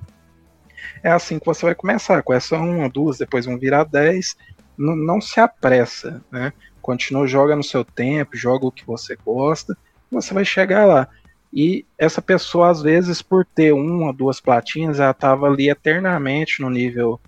[1.03, 4.35] é assim que você vai começar, com essa uma, duas, depois vão virar dez.
[4.77, 6.53] N não se apressa, né?
[6.81, 9.77] Continua, joga no seu tempo, joga o que você gosta,
[10.11, 11.07] você vai chegar lá.
[11.53, 16.69] E essa pessoa, às vezes, por ter uma, duas platinhas, ela tava ali eternamente no
[16.69, 17.19] nível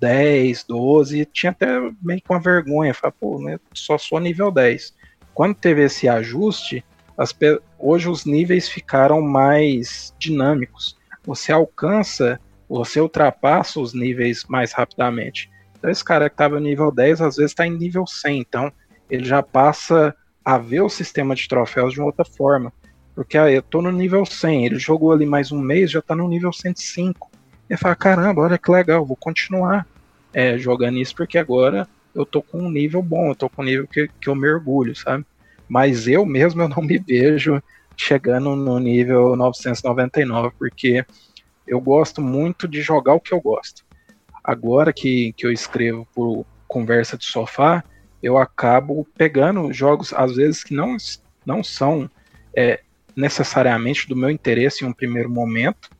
[0.00, 4.50] 10, 12, e tinha até meio que uma vergonha, falar, pô, né, só sou nível
[4.50, 4.94] 10.
[5.34, 6.84] Quando teve esse ajuste,
[7.78, 10.98] hoje os níveis ficaram mais dinâmicos.
[11.24, 12.40] Você alcança,
[12.78, 15.50] você ultrapassa os níveis mais rapidamente.
[15.76, 18.72] Então esse cara que estava no nível 10, às vezes está em nível 100, então
[19.10, 20.14] ele já passa
[20.44, 22.72] a ver o sistema de troféus de uma outra forma.
[23.14, 26.14] Porque ah, eu tô no nível 100, ele jogou ali mais um mês, já tá
[26.14, 27.30] no nível 105.
[27.68, 29.86] E fala, caramba, olha que legal, vou continuar
[30.32, 33.64] é, jogando isso porque agora eu tô com um nível bom, eu tô com um
[33.64, 35.24] nível que, que eu mergulho, sabe?
[35.68, 37.62] Mas eu mesmo eu não me vejo
[37.96, 41.04] chegando no nível 999, porque
[41.66, 43.84] eu gosto muito de jogar o que eu gosto.
[44.42, 47.84] Agora que, que eu escrevo por conversa de sofá,
[48.22, 50.96] eu acabo pegando jogos, às vezes, que não,
[51.44, 52.10] não são
[52.56, 52.80] é,
[53.16, 55.90] necessariamente do meu interesse em um primeiro momento,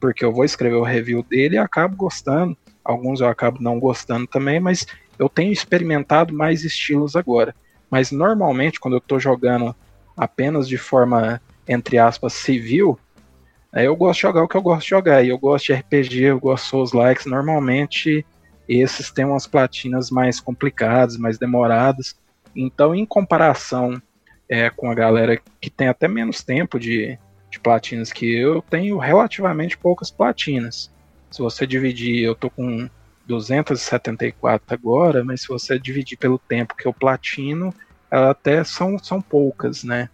[0.00, 2.56] porque eu vou escrever o review dele e acabo gostando.
[2.84, 4.86] Alguns eu acabo não gostando também, mas
[5.18, 7.54] eu tenho experimentado mais estilos agora.
[7.90, 9.74] Mas normalmente, quando eu estou jogando
[10.16, 12.98] apenas de forma, entre aspas, civil,
[13.74, 15.22] eu gosto de jogar o que eu gosto de jogar.
[15.22, 17.26] E eu gosto de RPG, eu gosto de Souls Likes.
[17.26, 18.24] Normalmente,
[18.68, 22.16] esses têm umas platinas mais complicadas, mais demoradas.
[22.54, 24.00] Então, em comparação
[24.48, 27.18] é, com a galera que tem até menos tempo de,
[27.50, 30.90] de platinas que eu, tenho relativamente poucas platinas.
[31.30, 32.88] Se você dividir, eu tô com
[33.26, 37.74] 274 agora, mas se você dividir pelo tempo que eu platino,
[38.10, 40.08] até são, são poucas, né?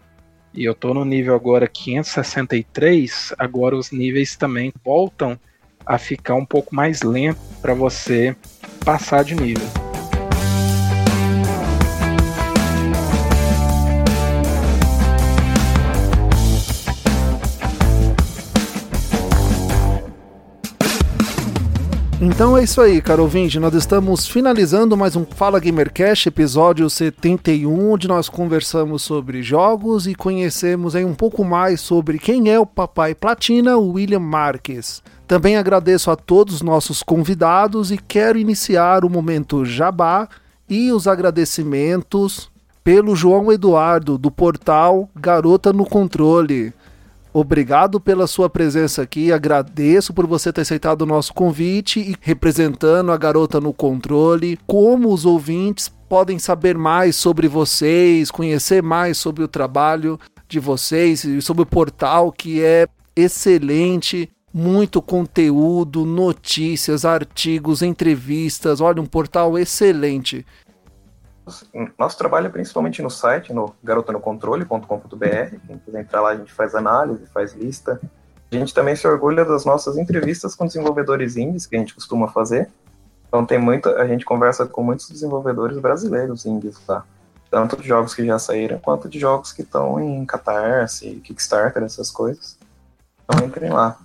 [0.56, 5.38] E eu tô no nível agora 563, agora os níveis também voltam
[5.84, 8.36] a ficar um pouco mais lento para você
[8.84, 9.93] passar de nível.
[22.20, 23.58] Então é isso aí, caro ouvinte.
[23.58, 30.14] Nós estamos finalizando mais um Fala Gamercast, episódio 71, onde nós conversamos sobre jogos e
[30.14, 35.02] conhecemos aí um pouco mais sobre quem é o Papai Platina, William Marques.
[35.26, 40.28] Também agradeço a todos os nossos convidados e quero iniciar o momento Jabá
[40.68, 42.48] e os agradecimentos
[42.84, 46.72] pelo João Eduardo, do portal Garota no Controle.
[47.36, 53.10] Obrigado pela sua presença aqui, agradeço por você ter aceitado o nosso convite e representando
[53.10, 54.56] a garota no controle.
[54.68, 60.16] Como os ouvintes podem saber mais sobre vocês, conhecer mais sobre o trabalho
[60.46, 62.86] de vocês e sobre o portal que é
[63.16, 68.80] excelente, muito conteúdo, notícias, artigos, entrevistas.
[68.80, 70.46] Olha, um portal excelente.
[71.98, 75.56] Nosso trabalho é principalmente no site, no garotanocontrole.com.br.
[75.66, 78.00] Quem quiser entrar lá, a gente faz análise, faz lista.
[78.50, 82.28] A gente também se orgulha das nossas entrevistas com desenvolvedores indies, que a gente costuma
[82.28, 82.70] fazer.
[83.28, 87.04] Então tem muita, a gente conversa com muitos desenvolvedores brasileiros indies lá.
[87.50, 92.10] Tanto de jogos que já saíram, quanto de jogos que estão em Catarse, Kickstarter, essas
[92.10, 92.56] coisas.
[93.24, 93.98] Então entrem lá.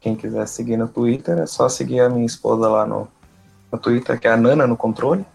[0.00, 3.06] Quem quiser seguir no Twitter, é só seguir a minha esposa lá no,
[3.70, 5.26] no Twitter, que é a Nana no controle.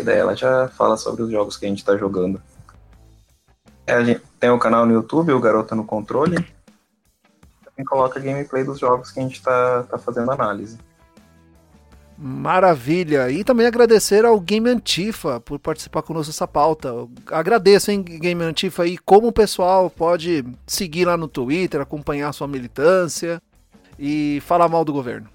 [0.00, 2.40] Que daí ela já fala sobre os jogos que a gente está jogando.
[3.86, 6.36] É, gente tem o canal no YouTube, o Garota no Controle.
[7.62, 10.78] Também coloca gameplay dos jogos que a gente está tá fazendo análise.
[12.16, 13.30] Maravilha!
[13.30, 16.90] E também agradecer ao Game Antifa por participar conosco dessa pauta.
[17.26, 22.48] agradeço, hein, Game Antifa, e como o pessoal pode seguir lá no Twitter, acompanhar sua
[22.48, 23.38] militância
[23.98, 25.28] e falar mal do governo.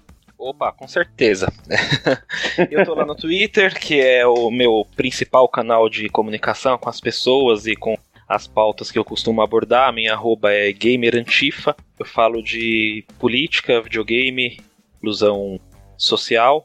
[0.46, 1.52] Opa, com certeza.
[2.70, 7.00] eu tô lá no Twitter, que é o meu principal canal de comunicação com as
[7.00, 7.98] pessoas e com
[8.28, 9.92] as pautas que eu costumo abordar.
[9.92, 11.74] Minha arroba é gamerantifa.
[11.98, 14.60] Eu falo de política, videogame,
[14.98, 15.58] inclusão
[15.98, 16.64] social,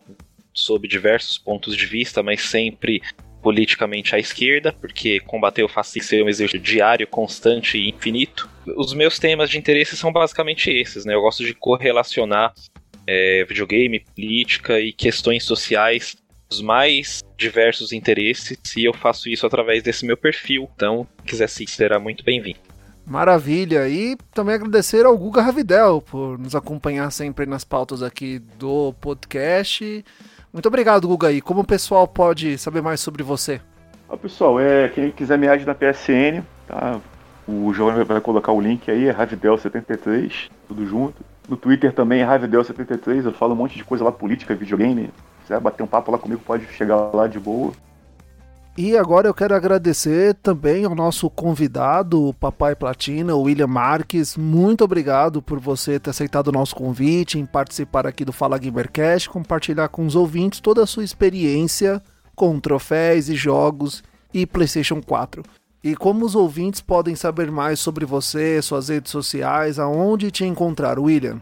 [0.53, 3.01] sob diversos pontos de vista, mas sempre
[3.41, 8.47] politicamente à esquerda, porque combater o fascismo é um exercício diário, constante e infinito.
[8.77, 11.15] Os meus temas de interesse são basicamente esses, né?
[11.15, 12.53] Eu gosto de correlacionar
[13.07, 16.15] é, videogame, política e questões sociais
[16.51, 20.69] os mais diversos interesses e eu faço isso através desse meu perfil.
[20.75, 22.59] Então, quiser sim, será muito bem-vindo.
[23.05, 23.87] Maravilha!
[23.87, 30.05] E também agradecer ao Guga Ravidel por nos acompanhar sempre nas pautas aqui do podcast.
[30.53, 31.31] Muito obrigado, Guga.
[31.31, 33.59] E como o pessoal pode saber mais sobre você?
[34.09, 36.99] Ah, pessoal, é, quem quiser me ajudar na PSN, tá?
[37.47, 41.30] O João vai colocar o link aí, é Ravidel73, tudo junto.
[41.47, 45.11] No Twitter também é Ravidel73, eu falo um monte de coisa lá, política, videogame.
[45.39, 47.73] Se quiser bater um papo lá comigo, pode chegar lá de boa.
[48.77, 54.37] E agora eu quero agradecer também ao nosso convidado, o Papai Platina, o William Marques.
[54.37, 59.29] Muito obrigado por você ter aceitado o nosso convite em participar aqui do Fala Gamercast,
[59.29, 62.01] compartilhar com os ouvintes toda a sua experiência
[62.33, 64.01] com troféus e jogos
[64.33, 65.43] e PlayStation 4.
[65.83, 70.99] E como os ouvintes podem saber mais sobre você, suas redes sociais, aonde te encontrar,
[70.99, 71.41] William?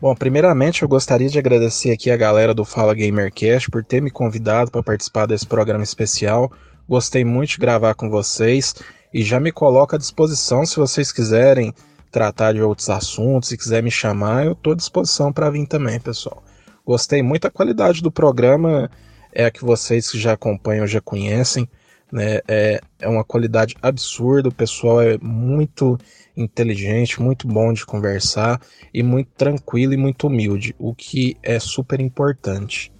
[0.00, 4.10] Bom, primeiramente eu gostaria de agradecer aqui a galera do Fala Gamercast por ter me
[4.10, 6.50] convidado para participar desse programa especial.
[6.88, 8.74] Gostei muito de gravar com vocês
[9.12, 11.74] e já me coloco à disposição se vocês quiserem
[12.10, 16.00] tratar de outros assuntos, se quiser me chamar, eu estou à disposição para vir também,
[16.00, 16.42] pessoal.
[16.86, 18.90] Gostei muito, a qualidade do programa
[19.32, 21.68] é a que vocês que já acompanham já conhecem,
[22.14, 22.38] né?
[22.46, 25.98] É, é uma qualidade absurda, o pessoal é muito
[26.36, 28.60] inteligente, muito bom de conversar
[28.92, 32.92] e muito tranquilo e muito humilde, o que é super importante.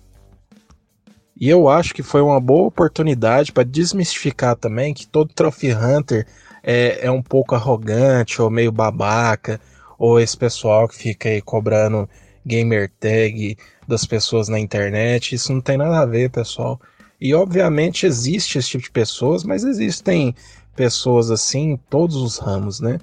[1.40, 6.26] E eu acho que foi uma boa oportunidade para desmistificar também que todo Trophy Hunter
[6.62, 9.60] é, é um pouco arrogante ou meio babaca,
[9.96, 12.08] ou esse pessoal que fica aí cobrando
[12.44, 15.34] gamer tag das pessoas na internet.
[15.36, 16.80] Isso não tem nada a ver, pessoal.
[17.24, 20.34] E obviamente existe esse tipo de pessoas, mas existem
[20.76, 22.98] pessoas assim em todos os ramos, né?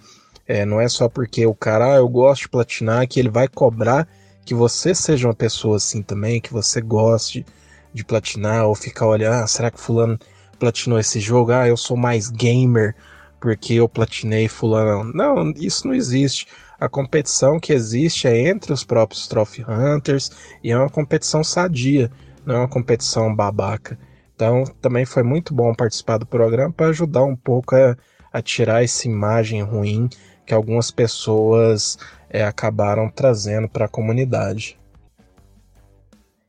[0.47, 3.47] É, não é só porque o cara, ah, eu gosto de platinar, que ele vai
[3.47, 4.07] cobrar
[4.45, 7.43] que você seja uma pessoa assim também, que você goste
[7.91, 10.19] de platinar, ou ficar olhando, ah, será que fulano
[10.59, 11.51] platinou esse jogo?
[11.51, 12.95] Ah, eu sou mais gamer
[13.39, 15.11] porque eu platinei fulano.
[15.15, 16.45] Não, isso não existe.
[16.79, 20.29] A competição que existe é entre os próprios Trophy Hunters
[20.63, 22.11] e é uma competição sadia,
[22.45, 23.97] não é uma competição babaca.
[24.41, 27.95] Então também foi muito bom participar do programa para ajudar um pouco a,
[28.33, 30.09] a tirar essa imagem ruim
[30.47, 34.79] que algumas pessoas é, acabaram trazendo para a comunidade.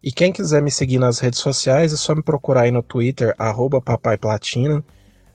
[0.03, 3.37] E quem quiser me seguir nas redes sociais é só me procurar aí no Twitter,
[3.85, 4.83] papaiplatina.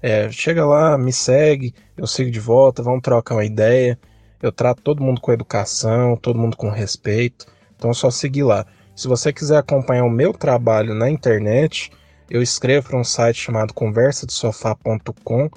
[0.02, 4.00] É, chega lá, me segue, eu sigo de volta, vamos trocar uma ideia.
[4.42, 7.46] Eu trato todo mundo com educação, todo mundo com respeito.
[7.76, 8.66] Então é só seguir lá.
[8.96, 11.92] Se você quiser acompanhar o meu trabalho na internet,
[12.30, 15.50] eu escrevo para um site chamado conversadesofá.com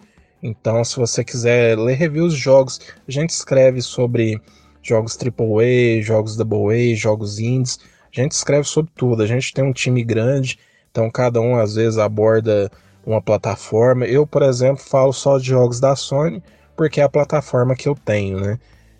[0.43, 4.41] então, se você quiser ler reviews de jogos, a gente escreve sobre
[4.83, 7.79] jogos AAA, jogos AA, jogos indies.
[8.17, 9.23] A gente escreve sobre tudo.
[9.23, 10.59] A gente tem um time grande,
[10.91, 12.71] então cada um às vezes aborda
[13.05, 14.07] uma plataforma.
[14.07, 16.43] Eu, por exemplo, falo só de jogos da Sony,
[16.77, 18.59] porque é a plataforma que eu tenho, né?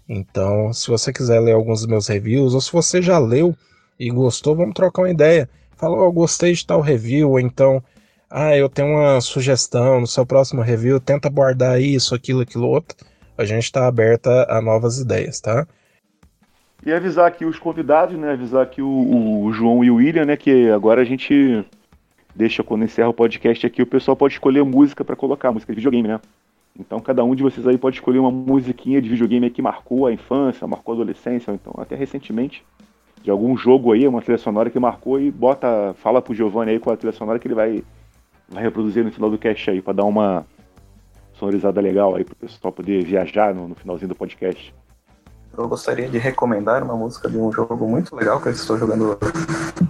[0.09, 3.55] Então, se você quiser ler alguns dos meus reviews, ou se você já leu
[3.99, 5.49] e gostou, vamos trocar uma ideia.
[5.81, 7.83] Fala, oh, gostei de tal review, ou então,
[8.31, 12.97] ah, eu tenho uma sugestão no seu próximo review, tenta abordar isso, aquilo, aquilo outro.
[13.37, 15.67] A gente está aberta a novas ideias, tá?
[16.85, 18.33] E avisar aqui os convidados, né?
[18.33, 20.37] Avisar aqui o, o João e o William, né?
[20.37, 21.65] Que agora a gente
[22.35, 25.77] deixa quando encerra o podcast aqui, o pessoal pode escolher música para colocar, música de
[25.77, 26.21] videogame, né?
[26.79, 30.13] Então cada um de vocês aí pode escolher uma musiquinha de videogame que marcou a
[30.13, 32.65] infância, marcou a adolescência, ou então até recentemente,
[33.23, 36.79] de algum jogo aí, uma trilha sonora que marcou e bota, fala pro Giovanni aí
[36.79, 37.85] qual é a trilha sonora que ele vai,
[38.49, 40.47] vai reproduzir no final do cast aí, para dar uma
[41.35, 44.75] sonorizada legal aí pro pessoal poder viajar no, no finalzinho do podcast.
[45.57, 49.19] Eu gostaria de recomendar uma música de um jogo muito legal que eu estou jogando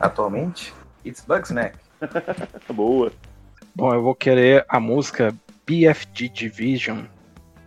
[0.01, 0.73] atualmente.
[1.05, 1.79] It's Bugsnack.
[2.73, 3.13] Boa.
[3.75, 5.35] Bom, eu vou querer a música
[5.67, 7.03] BFG Division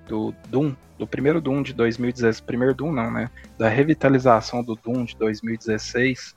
[0.07, 0.73] do Doom,
[1.03, 2.39] do primeiro Doom de 2016.
[2.41, 3.30] Primeiro Doom não, né?
[3.57, 6.35] Da revitalização do Doom de 2016.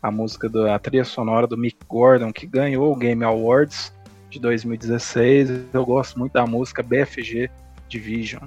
[0.00, 3.92] A música da trilha sonora do Mick Gordon, que ganhou o Game Awards
[4.30, 5.50] de 2016.
[5.72, 7.50] Eu gosto muito da música BFG
[7.88, 8.44] Division.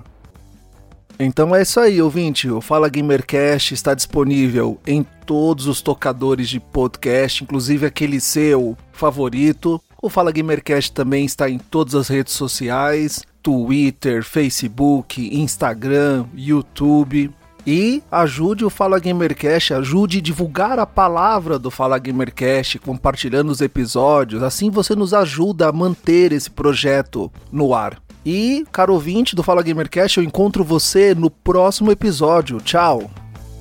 [1.20, 2.48] Então é isso aí, ouvinte.
[2.50, 9.82] O Fala Gamercast está disponível em todos os tocadores de podcast, inclusive aquele seu favorito.
[10.00, 17.32] O Fala Gamercast também está em todas as redes sociais: Twitter, Facebook, Instagram, YouTube.
[17.66, 23.62] E ajude o Fala Gamercast, ajude a divulgar a palavra do Fala Gamercast, compartilhando os
[23.62, 24.44] episódios.
[24.44, 28.02] Assim você nos ajuda a manter esse projeto no ar.
[28.26, 32.60] E, caro ouvinte do Fala Gamercast, eu encontro você no próximo episódio.
[32.60, 33.10] Tchau.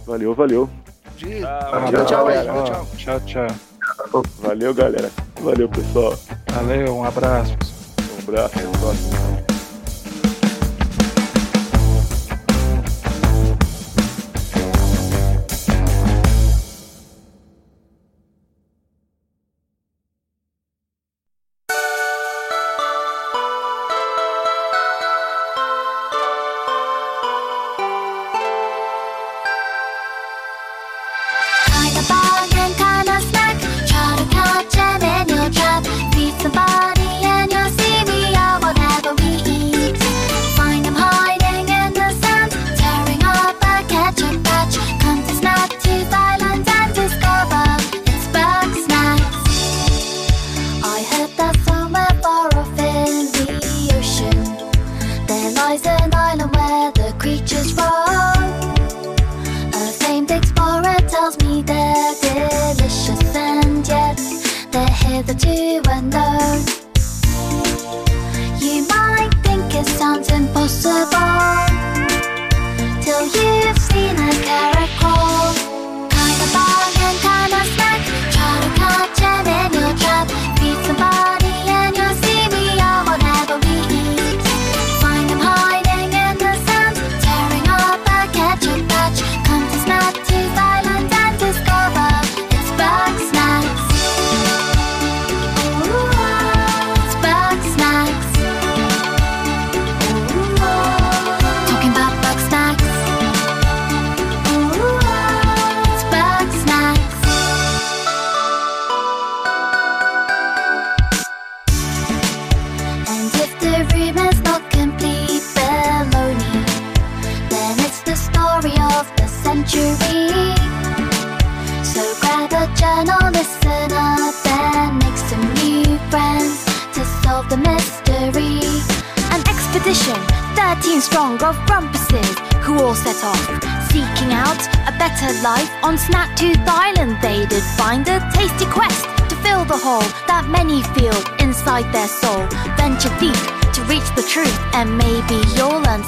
[0.05, 0.69] Valeu, valeu.
[1.17, 1.39] Tchau,
[1.93, 4.23] tchau, tchau, tchau, tchau.
[4.41, 5.13] Valeu, galera.
[5.41, 6.19] Valeu, pessoal.
[6.53, 7.53] Valeu, um abraço.
[8.17, 9.56] Um abraço, até o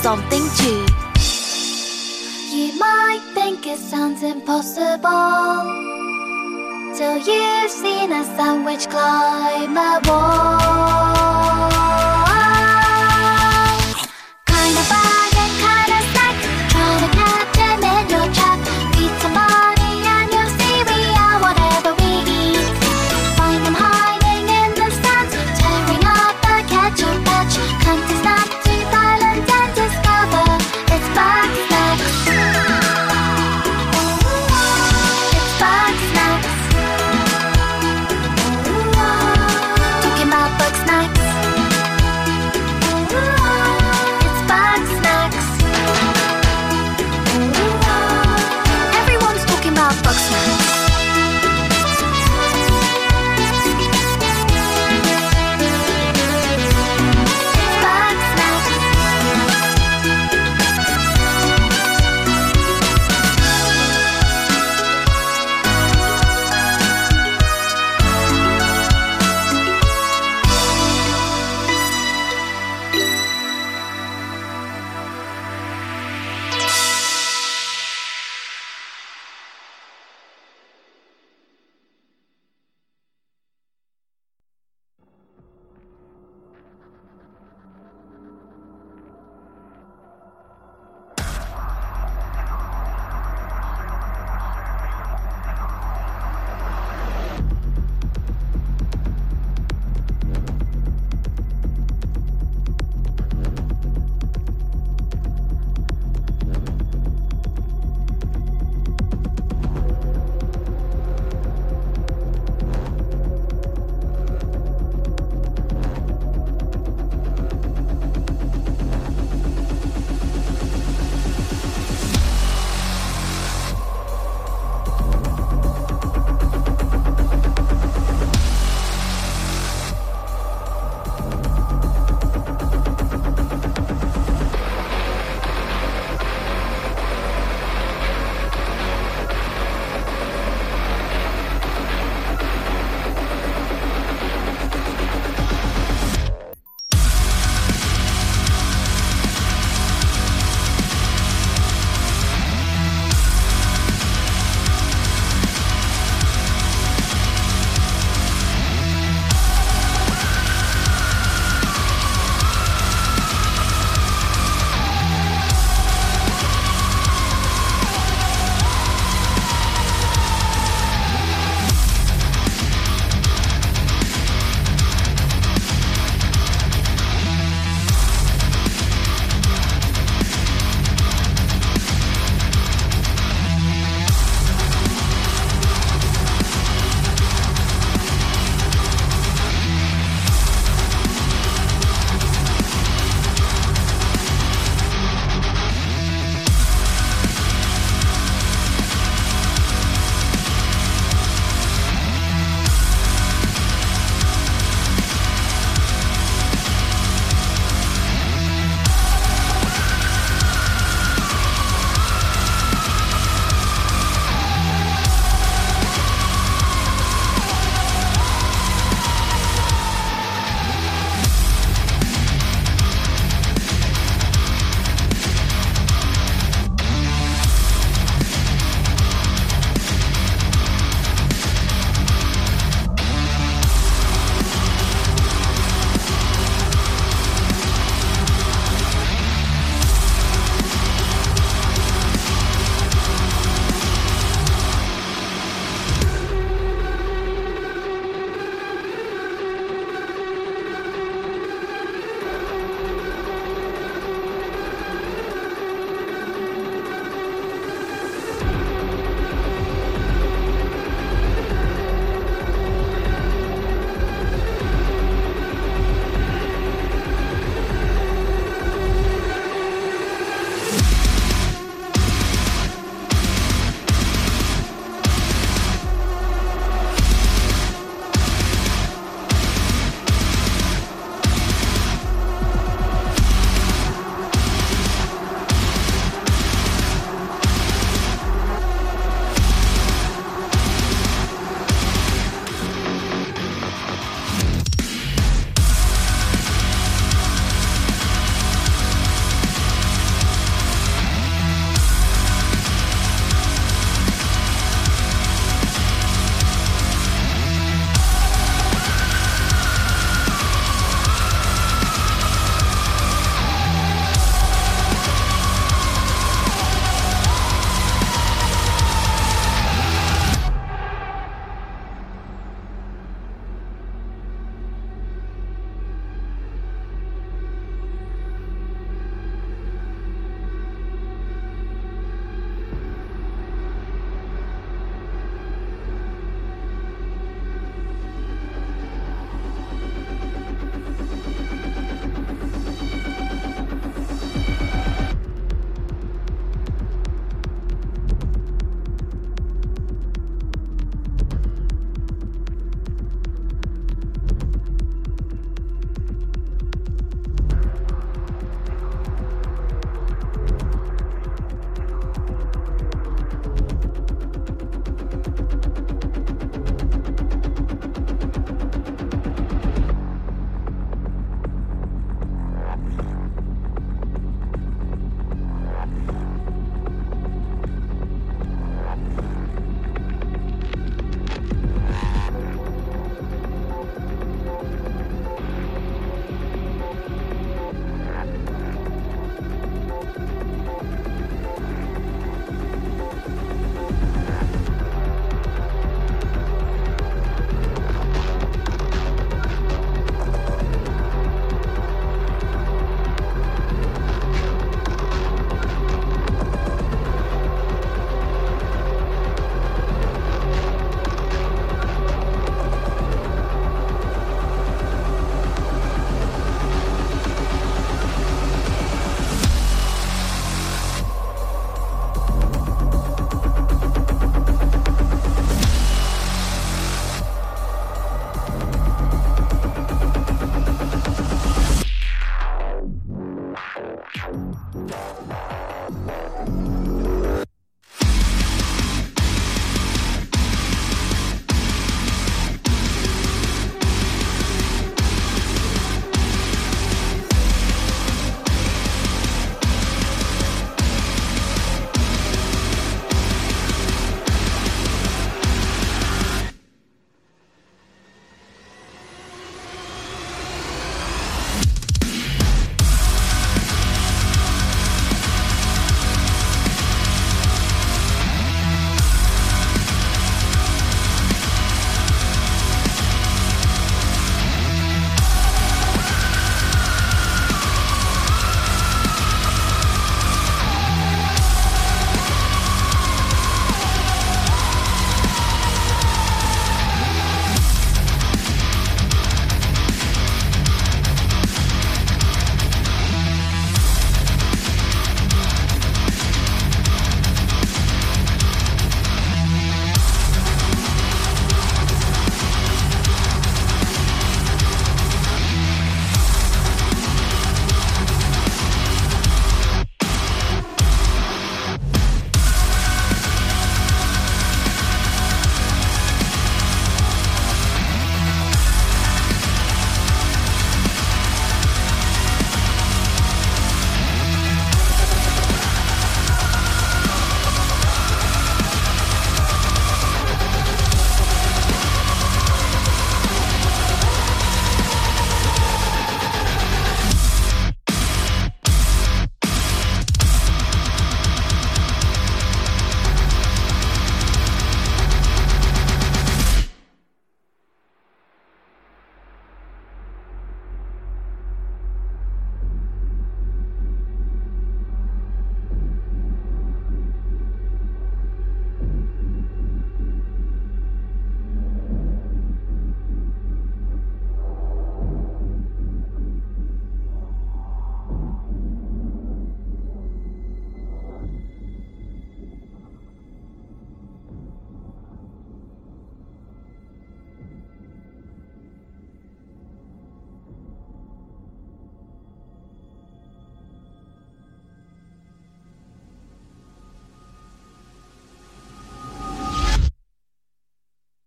[0.09, 0.87] something too.
[2.57, 5.53] You might think it sounds impossible
[6.97, 11.78] till you've seen a sandwich climb a wall.